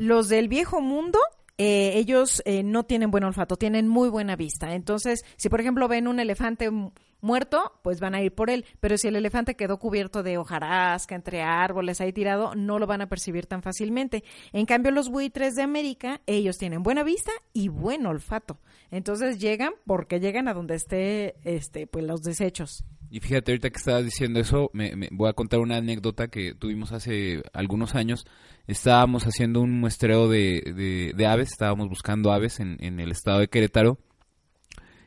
[0.00, 1.18] Los del viejo mundo,
[1.58, 4.74] eh, ellos eh, no tienen buen olfato, tienen muy buena vista.
[4.74, 8.64] Entonces, si por ejemplo ven un elefante mu- muerto, pues van a ir por él.
[8.80, 13.02] Pero si el elefante quedó cubierto de hojarasca, entre árboles, ahí tirado, no lo van
[13.02, 14.24] a percibir tan fácilmente.
[14.54, 18.56] En cambio, los buitres de América, ellos tienen buena vista y buen olfato.
[18.90, 22.84] Entonces llegan porque llegan a donde esté, este, pues los desechos.
[23.10, 26.92] Y fíjate, ahorita que estabas diciendo eso, me, voy a contar una anécdota que tuvimos
[26.92, 28.24] hace algunos años.
[28.68, 33.40] Estábamos haciendo un muestreo de, de- de aves, estábamos buscando aves en, en el estado
[33.40, 33.98] de Querétaro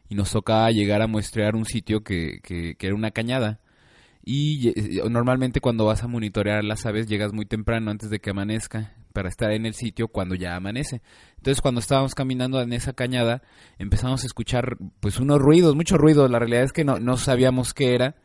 [0.10, 3.62] y nos tocaba llegar a muestrear un sitio que, que- que era una cañada.
[4.26, 8.30] Y eh, normalmente cuando vas a monitorear las aves llegas muy temprano antes de que
[8.30, 11.02] amanezca para estar en el sitio cuando ya amanece.
[11.38, 13.42] Entonces cuando estábamos caminando en esa cañada
[13.78, 16.32] empezamos a escuchar pues unos ruidos, muchos ruidos.
[16.32, 18.16] La realidad es que no, no sabíamos qué era.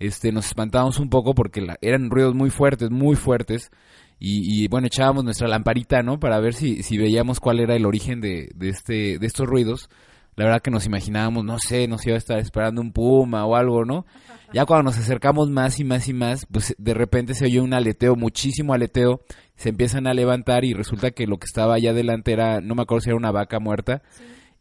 [0.00, 3.70] Este, nos espantábamos un poco porque la- eran ruidos muy fuertes, muy fuertes.
[4.18, 6.18] Y, y, bueno, echábamos nuestra lamparita, ¿no?
[6.18, 9.88] Para ver si, si veíamos cuál era el origen de, de, este, de estos ruidos.
[10.36, 13.54] La verdad que nos imaginábamos, no sé, nos iba a estar esperando un puma o
[13.54, 14.04] algo, ¿no?
[14.52, 17.74] Ya cuando nos acercamos más y más y más, pues de repente se oye un
[17.74, 19.20] aleteo, muchísimo aleteo,
[19.56, 22.82] se empiezan a levantar y resulta que lo que estaba allá adelante era, no me
[22.82, 24.02] acuerdo si era una vaca muerta,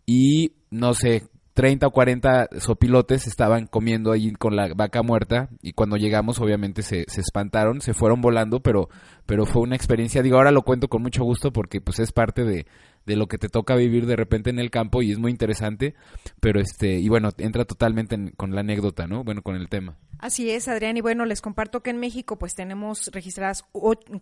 [0.06, 5.74] y no sé, 30 o 40 sopilotes estaban comiendo ahí con la vaca muerta y
[5.74, 8.90] cuando llegamos obviamente se, se espantaron, se fueron volando, pero,
[9.28, 12.44] pero fue una experiencia, digo, ahora lo cuento con mucho gusto porque pues es parte
[12.44, 12.66] de,
[13.06, 15.94] de lo que te toca vivir de repente en el campo y es muy interesante,
[16.40, 19.24] pero este, y bueno, entra totalmente en- con la anécdota, ¿no?
[19.24, 19.98] Bueno, con el tema.
[20.20, 20.96] Así es, Adrián.
[20.96, 23.66] Y bueno, les comparto que en México pues tenemos registradas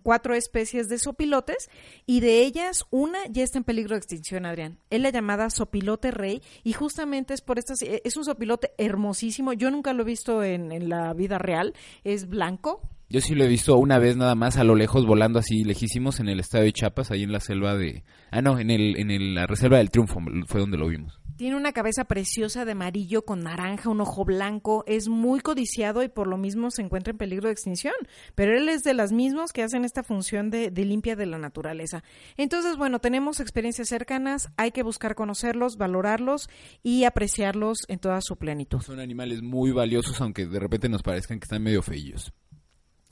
[0.01, 1.69] cuatro especies de sopilotes
[2.07, 4.79] y de ellas una ya está en peligro de extinción, Adrián.
[4.89, 9.53] Es la llamada sopilote rey y justamente es por estas, eh, es un sopilote hermosísimo.
[9.53, 11.73] Yo nunca lo he visto en, en la vida real.
[12.03, 12.81] Es blanco.
[13.11, 16.21] Yo sí lo he visto una vez nada más a lo lejos volando así lejísimos
[16.21, 18.05] en el estadio de Chiapas, ahí en la selva de...
[18.31, 21.19] Ah, no, en, el, en el- la reserva del Triunfo fue donde lo vimos.
[21.35, 26.07] Tiene una cabeza preciosa de amarillo con naranja, un ojo blanco, es muy codiciado y
[26.07, 27.93] por lo mismo se encuentra en peligro de extinción.
[28.35, 31.37] Pero él es de las mismos que hacen esta función de, de limpia de la
[31.37, 32.03] naturaleza.
[32.37, 36.47] Entonces, bueno, tenemos experiencias cercanas, hay que buscar conocerlos, valorarlos
[36.81, 38.79] y apreciarlos en toda su plenitud.
[38.81, 42.31] Son animales muy valiosos, aunque de repente nos parezcan que están medio feillos.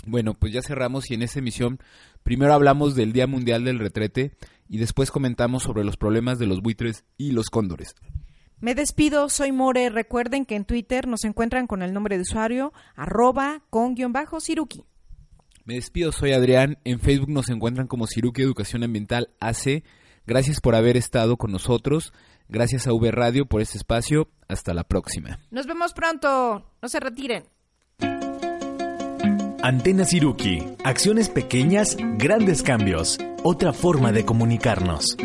[0.06, 1.80] Bueno, pues ya cerramos y en esta emisión
[2.24, 4.32] primero hablamos del Día Mundial del Retrete
[4.68, 7.96] y después comentamos sobre los problemas de los buitres y los cóndores.
[8.62, 9.90] Me despido, soy More.
[9.90, 14.42] Recuerden que en Twitter nos encuentran con el nombre de usuario arroba con guion bajo
[14.42, 14.84] Siruki.
[15.64, 16.78] Me despido, soy Adrián.
[16.84, 19.84] En Facebook nos encuentran como Ciruque Educación Ambiental AC.
[20.26, 22.12] Gracias por haber estado con nosotros.
[22.50, 24.30] Gracias a V Radio por este espacio.
[24.48, 25.40] Hasta la próxima.
[25.52, 26.72] Nos vemos pronto.
[26.82, 27.46] No se retiren.
[29.62, 30.64] Antena Siruki.
[30.86, 33.18] Acciones pequeñas, grandes cambios.
[33.44, 35.18] Otra forma de comunicarnos.